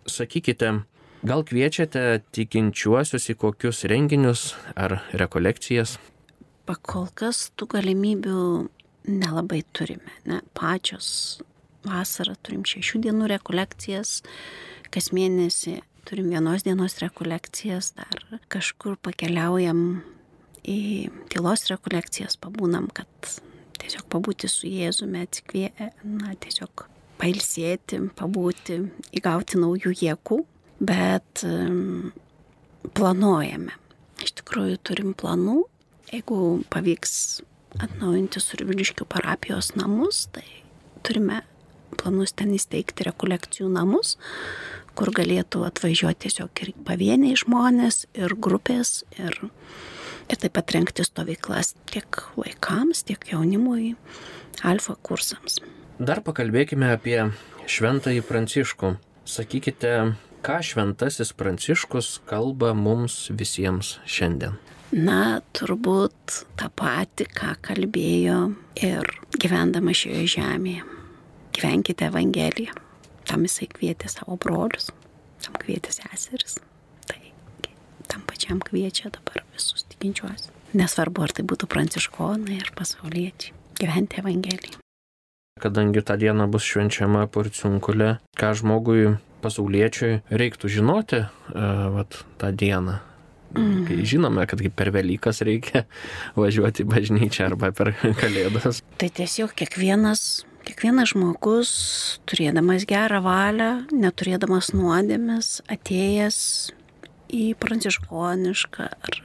Sakykite, 0.07 0.71
gal 1.27 1.43
kviečiate 1.49 2.05
tikinčiuosius 2.31 3.27
į 3.33 3.37
kokius 3.43 3.83
renginius 3.91 4.45
ar 4.79 5.01
rekolekcijas? 5.19 5.97
Pakol 6.63 7.09
kas 7.11 7.49
tų 7.59 7.73
galimybių 7.75 8.47
nelabai 9.11 9.65
turime. 9.75 10.15
Ne? 10.23 10.39
Pačios 10.55 11.41
vasarą 11.83 12.37
turim 12.39 12.63
šešių 12.63 13.03
dienų 13.09 13.33
rekolekcijas, 13.35 14.21
kas 14.95 15.11
mėnesį 15.11 15.81
turim 16.07 16.29
vienos 16.29 16.63
dienos 16.63 16.97
rekolekcijas, 17.01 17.93
dar 17.97 18.39
kažkur 18.51 18.97
pakeliaujam 19.03 20.01
į 20.67 20.79
tylos 21.31 21.67
rekolekcijas, 21.71 22.37
pabūnam, 22.39 22.89
kad 22.95 23.07
tiesiog 23.81 24.07
pabūti 24.11 24.49
su 24.51 24.69
Jėzumi, 24.69 25.23
atsikvė, 25.27 25.69
na, 26.07 26.33
tiesiog 26.43 26.85
pailsėti, 27.21 28.01
pabūti, 28.19 28.79
įgauti 29.15 29.61
naujų 29.61 29.93
jėgų, 30.01 30.39
bet 30.83 31.45
planuojame. 32.97 33.77
Iš 34.23 34.35
tikrųjų 34.39 34.79
turim 34.87 35.15
planų, 35.17 35.63
jeigu 36.11 36.37
pavyks 36.71 37.15
atnaujinti 37.83 38.41
Surviliškių 38.43 39.07
parapijos 39.09 39.73
namus, 39.79 40.27
tai 40.35 40.45
turime 41.03 41.41
planus 41.99 42.33
ten 42.37 42.53
įsteigti 42.55 43.07
rekolekcijų 43.07 43.69
namus, 43.73 44.17
kur 44.97 45.11
galėtų 45.15 45.63
atvažiuoti 45.67 46.27
tiesiog 46.27 46.63
ir 46.65 46.73
pavieniai 46.87 47.37
žmonės, 47.39 48.05
ir 48.17 48.35
grupės, 48.35 49.03
ir, 49.17 49.37
ir 50.29 50.41
taip 50.41 50.53
pat 50.57 50.73
rengti 50.75 51.05
stovyklas 51.05 51.73
tiek 51.91 52.23
vaikams, 52.37 53.05
tiek 53.07 53.23
jaunimui, 53.31 53.95
alfa 54.63 54.97
kursams. 55.05 55.61
Dar 56.03 56.23
pakalbėkime 56.25 56.89
apie 56.93 57.19
Šventąjį 57.69 58.23
Pranciškų. 58.27 58.95
Sakykite, 59.29 59.93
ką 60.43 60.59
Šventasis 60.65 61.31
Pranciškus 61.37 62.17
kalba 62.27 62.73
mums 62.75 63.29
visiems 63.31 63.97
šiandien. 64.03 64.57
Na, 64.93 65.39
turbūt 65.57 66.43
tą 66.59 66.67
patį, 66.77 67.25
ką 67.33 67.55
kalbėjo 67.65 68.39
ir 68.77 69.09
gyvendama 69.41 69.95
šioje 69.95 70.27
žemėje. 70.35 70.83
Gyvenkite 71.53 72.11
Evangeliją. 72.11 72.82
Tam 73.29 73.45
jisai 73.47 73.69
kvietė 73.71 74.11
savo 74.11 74.37
brolius, 74.41 74.89
tam 75.43 75.55
kvietė 75.61 75.93
seseris. 75.95 76.59
Tai 77.07 77.19
tam 78.11 78.25
pačiam 78.29 78.61
kviečia 78.63 79.11
dabar 79.13 79.43
visus 79.55 79.85
tikinčiuosius. 79.91 80.51
Nesvarbu, 80.73 81.27
ar 81.27 81.33
tai 81.37 81.45
būtų 81.45 81.69
pranciškonai 81.69 82.57
ar 82.63 82.71
pasauliečiai. 82.77 83.53
Gyventi 83.77 84.19
Evangeliją. 84.21 84.79
Kadangi 85.61 86.01
tą 86.01 86.17
dieną 86.17 86.47
bus 86.49 86.65
švenčiama 86.65 87.27
porciunkulė, 87.29 88.15
ką 88.37 88.53
žmogui 88.57 89.15
pasauliečiui 89.43 90.21
reiktų 90.33 90.71
žinoti 90.71 91.19
uh, 91.23 91.89
vat, 91.93 92.23
tą 92.41 92.49
dieną. 92.57 92.97
Mm. 93.53 93.83
Kai 93.85 93.97
žinome, 94.09 94.45
kad 94.49 94.63
per 94.73 94.89
Velykas 94.95 95.43
reikia 95.45 95.83
važiuoti 96.39 96.85
į 96.85 96.89
bažnyčią 96.89 97.51
arba 97.51 97.69
per 97.75 97.93
Kalėdas. 98.17 98.81
Tai 98.97 99.09
tiesiog 99.19 99.53
kiekvienas 99.57 100.43
Kiekvienas 100.63 101.11
žmogus, 101.11 101.71
turėdamas 102.29 102.85
gerą 102.87 103.19
valią, 103.25 103.71
neturėdamas 103.91 104.71
nuodėmės, 104.71 105.57
atėjęs 105.71 106.37
į 107.33 107.49
pranciškonišką 107.59 108.87
ar 108.87 109.17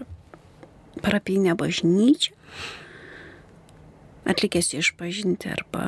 parapinę 0.98 1.54
bažnyčią, 1.58 2.34
atlikęs 4.28 4.72
išpažinti 4.80 5.52
arba 5.54 5.86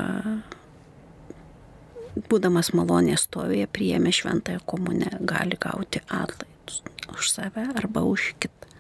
būdamas 2.30 2.70
malonės 2.76 3.26
stovėje 3.26 3.66
priėmė 3.74 4.14
šventąją 4.14 4.62
komunę, 4.70 5.10
gali 5.26 5.58
gauti 5.60 6.02
atlaidus 6.06 6.82
už 7.10 7.34
save 7.34 7.66
arba 7.74 8.06
už 8.06 8.34
kitą. 8.38 8.70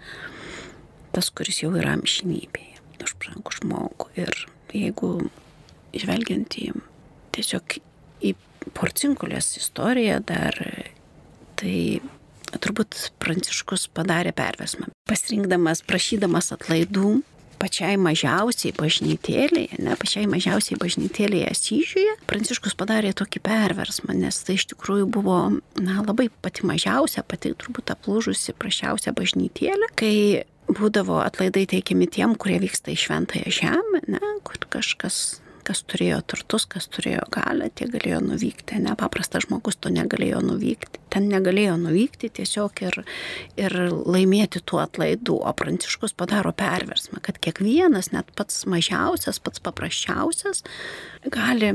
Tas, 1.10 1.34
kuris 1.34 1.64
jau 1.64 1.74
yra 1.74 1.96
amžinybėje, 1.98 2.78
už 3.02 3.16
prankų 3.18 3.58
žmogų. 3.58 4.10
Ir 4.22 4.44
jeigu 4.70 5.16
žvelgiant 5.96 6.56
į 6.60 6.70
tiesiog 7.34 7.78
į 8.26 8.34
porcinkulės 8.76 9.54
istoriją 9.60 10.20
dar, 10.28 10.56
tai 11.60 12.00
turbūt 12.58 13.10
Pranciškus 13.22 13.88
padarė 13.94 14.32
pervesmą, 14.36 14.90
pasirinkdamas, 15.08 15.84
prašydamas 15.86 16.50
atlaidų 16.56 17.20
pačiai 17.60 17.98
mažiausiai 18.00 18.72
bažnytėlėje, 18.76 19.80
ne 19.84 19.96
pačiai 20.00 20.24
mažiausiai 20.30 20.78
bažnytėlėje 20.80 21.50
Asyžiuje, 21.52 22.14
Pranciškus 22.30 22.76
padarė 22.78 23.12
tokį 23.16 23.42
perversmą, 23.44 24.16
nes 24.16 24.40
tai 24.46 24.56
iš 24.56 24.70
tikrųjų 24.72 25.10
buvo 25.12 25.36
na, 25.76 25.98
labai 26.00 26.30
pati 26.42 26.64
mažiausia, 26.68 27.24
pati 27.26 27.52
turbūt 27.60 27.92
aplūžusi, 27.92 28.56
prašiausia 28.56 29.12
bažnytėlė, 29.16 29.90
kai 30.00 30.14
būdavo 30.70 31.20
atlaidai 31.20 31.66
teikiami 31.68 32.08
tiem, 32.08 32.34
kurie 32.40 32.60
vyksta 32.62 32.94
į 32.94 32.98
šventąją 33.04 33.54
žemę, 33.60 34.02
ne, 34.08 34.34
kur 34.46 34.60
kažkas 34.70 35.40
kas 35.70 35.84
turėjo 35.86 36.18
turtus, 36.26 36.66
kas 36.66 36.88
turėjo 36.90 37.22
galę, 37.30 37.68
tie 37.78 37.86
galėjo 37.90 38.18
nuvykti. 38.24 38.80
Nepaprastas 38.82 39.46
žmogus 39.46 39.78
to 39.78 39.92
negalėjo 39.94 40.40
nuvykti. 40.42 40.98
Ten 41.14 41.28
negalėjo 41.30 41.76
nuvykti 41.78 42.32
tiesiog 42.40 42.82
ir, 42.88 42.98
ir 43.60 43.76
laimėti 43.90 44.62
tų 44.66 44.82
atlaidų. 44.82 45.38
O 45.46 45.54
Pranciškus 45.54 46.16
padaro 46.18 46.50
perversmą, 46.56 47.22
kad 47.22 47.38
kiekvienas, 47.42 48.10
net 48.14 48.34
pats 48.38 48.64
mažiausias, 48.70 49.38
pats 49.42 49.62
paprasčiausias, 49.62 50.64
gali 51.30 51.72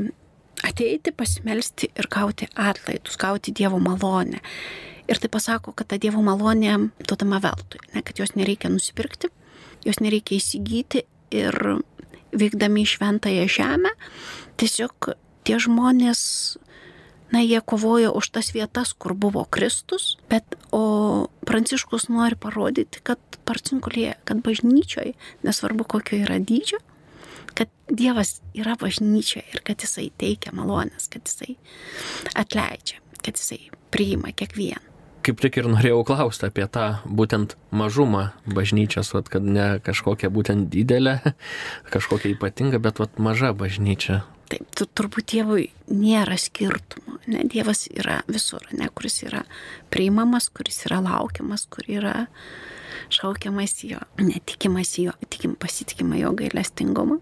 ateiti, 0.66 1.16
pasimelsti 1.16 1.91
ir 1.96 2.12
gauti 2.12 2.50
atlaidus, 2.60 3.16
gauti 3.22 3.56
Dievo 3.56 3.80
malonę. 3.80 4.43
Ir 5.08 5.22
tai 5.22 5.30
pasako, 5.32 5.72
kad 5.78 5.91
ta 5.91 6.00
Dievo 6.02 6.24
malonė 6.26 6.78
duodama 7.06 7.39
veltui, 7.43 7.80
ne, 7.93 8.04
kad 8.04 8.20
jos 8.20 8.36
nereikia 8.36 8.72
nusipirkti, 8.74 9.30
jos 9.86 10.02
nereikia 10.02 10.39
įsigyti 10.39 11.06
ir 11.36 11.60
vykdami 12.36 12.84
į 12.84 12.92
šventąją 12.96 13.48
žemę, 13.52 13.92
tiesiog 14.60 15.12
tie 15.46 15.60
žmonės, 15.62 16.22
na, 17.34 17.42
jie 17.44 17.62
kovojo 17.62 18.14
už 18.16 18.32
tas 18.38 18.52
vietas, 18.56 18.94
kur 18.94 19.16
buvo 19.18 19.46
Kristus, 19.50 20.16
bet 20.30 20.58
o 20.72 21.28
Pranciškus 21.46 22.10
nori 22.10 22.38
parodyti, 22.40 23.02
kad 23.06 23.20
parcinkulėje, 23.46 24.16
kad 24.26 24.42
bažnyčioje, 24.46 25.16
nesvarbu 25.46 25.88
kokio 25.96 26.22
yra 26.26 26.40
dydžio, 26.42 26.82
kad 27.56 27.72
Dievas 27.86 28.40
yra 28.58 28.76
bažnyčioje 28.80 29.46
ir 29.54 29.64
kad 29.68 29.84
Jisai 29.84 30.10
teikia 30.18 30.56
malonės, 30.56 31.08
kad 31.12 31.28
Jisai 31.30 31.56
atleidžia, 32.36 33.00
kad 33.22 33.38
Jisai 33.38 33.70
priima 33.94 34.34
kiekvieną 34.36 34.95
kaip 35.26 35.41
tik 35.41 35.57
ir 35.57 35.67
norėjau 35.69 36.03
klausti 36.05 36.47
apie 36.47 36.65
tą 36.69 36.99
būtent 37.05 37.55
mažumą 37.76 38.28
bažnyčios, 38.45 39.11
vat, 39.15 39.30
kad 39.34 39.45
ne 39.45 39.80
kažkokia 39.86 40.30
būtent 40.34 40.69
didelė, 40.73 41.17
kažkokia 41.93 42.36
ypatinga, 42.36 42.82
bet 42.84 43.01
vat, 43.01 43.17
maža 43.21 43.53
bažnyčia. 43.57 44.21
Taip, 44.51 44.65
tu, 44.78 44.86
turbūt 44.86 45.32
Dievui 45.34 45.69
nėra 45.89 46.38
skirtumo. 46.38 47.17
Ne, 47.32 47.47
Dievas 47.49 47.88
yra 47.89 48.19
visur, 48.30 48.61
ne, 48.78 48.91
kuris 48.93 49.23
yra 49.26 49.41
priimamas, 49.93 50.51
kuris 50.53 50.84
yra 50.86 50.99
laukiamas, 51.01 51.65
kur 51.73 51.88
yra 51.89 52.28
šaukiamas 53.13 53.80
jo, 53.88 54.01
netikimas 54.21 54.93
jo, 55.01 55.15
tikim, 55.34 55.55
pasitikima 55.57 56.19
jo 56.21 56.36
gailestingumu. 56.38 57.17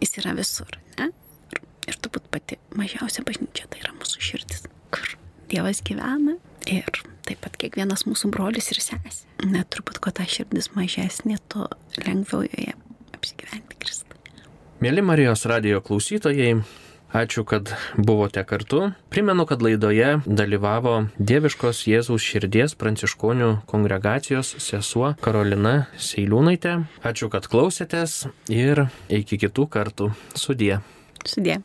Jis 0.00 0.16
yra 0.22 0.32
visur. 0.38 0.78
Ne? 0.96 1.10
Ir, 1.52 1.60
ir 1.92 2.00
turbūt 2.00 2.32
pati 2.32 2.56
mažiausia 2.80 3.26
bažnyčia 3.28 3.68
tai 3.68 3.84
yra 3.84 3.92
mūsų 3.98 4.24
širdis, 4.24 4.64
kur 4.94 5.12
Dievas 5.52 5.84
gyvena 5.84 6.38
ir 6.66 7.02
taip 7.26 7.42
pat 7.44 7.56
kiekvienas 7.60 8.06
mūsų 8.08 8.30
brolis 8.34 8.70
ir 8.74 8.80
sesė. 8.82 9.26
Net 9.46 9.70
turbūt, 9.74 10.00
kuo 10.02 10.12
ta 10.14 10.26
širdis 10.28 10.72
mažesnė, 10.76 11.38
tuo 11.52 11.68
lengviau 12.02 12.46
joje 12.46 12.74
apsigyventi 13.16 13.78
Kristui. 13.78 14.18
Mėly 14.82 15.04
Marijos 15.06 15.44
radio 15.46 15.78
klausytojai, 15.84 16.56
ačiū, 17.14 17.44
kad 17.46 17.70
buvote 17.94 18.42
kartu. 18.48 18.88
Primenu, 19.14 19.46
kad 19.46 19.62
laidoje 19.62 20.16
dalyvavo 20.26 20.96
Dieviškos 21.22 21.84
Jėzaus 21.86 22.26
širdies 22.26 22.74
pranciškonių 22.80 23.52
kongregacijos 23.70 24.56
sesuo 24.58 25.14
Karolina 25.22 25.84
Seiliūnaitė. 25.94 26.80
Ačiū, 27.06 27.30
kad 27.30 27.46
klausėtės 27.52 28.24
ir 28.50 28.88
iki 29.06 29.38
kitų 29.46 29.70
kartų. 29.70 30.10
Sudie. 30.34 30.80
Sudie. 31.22 31.62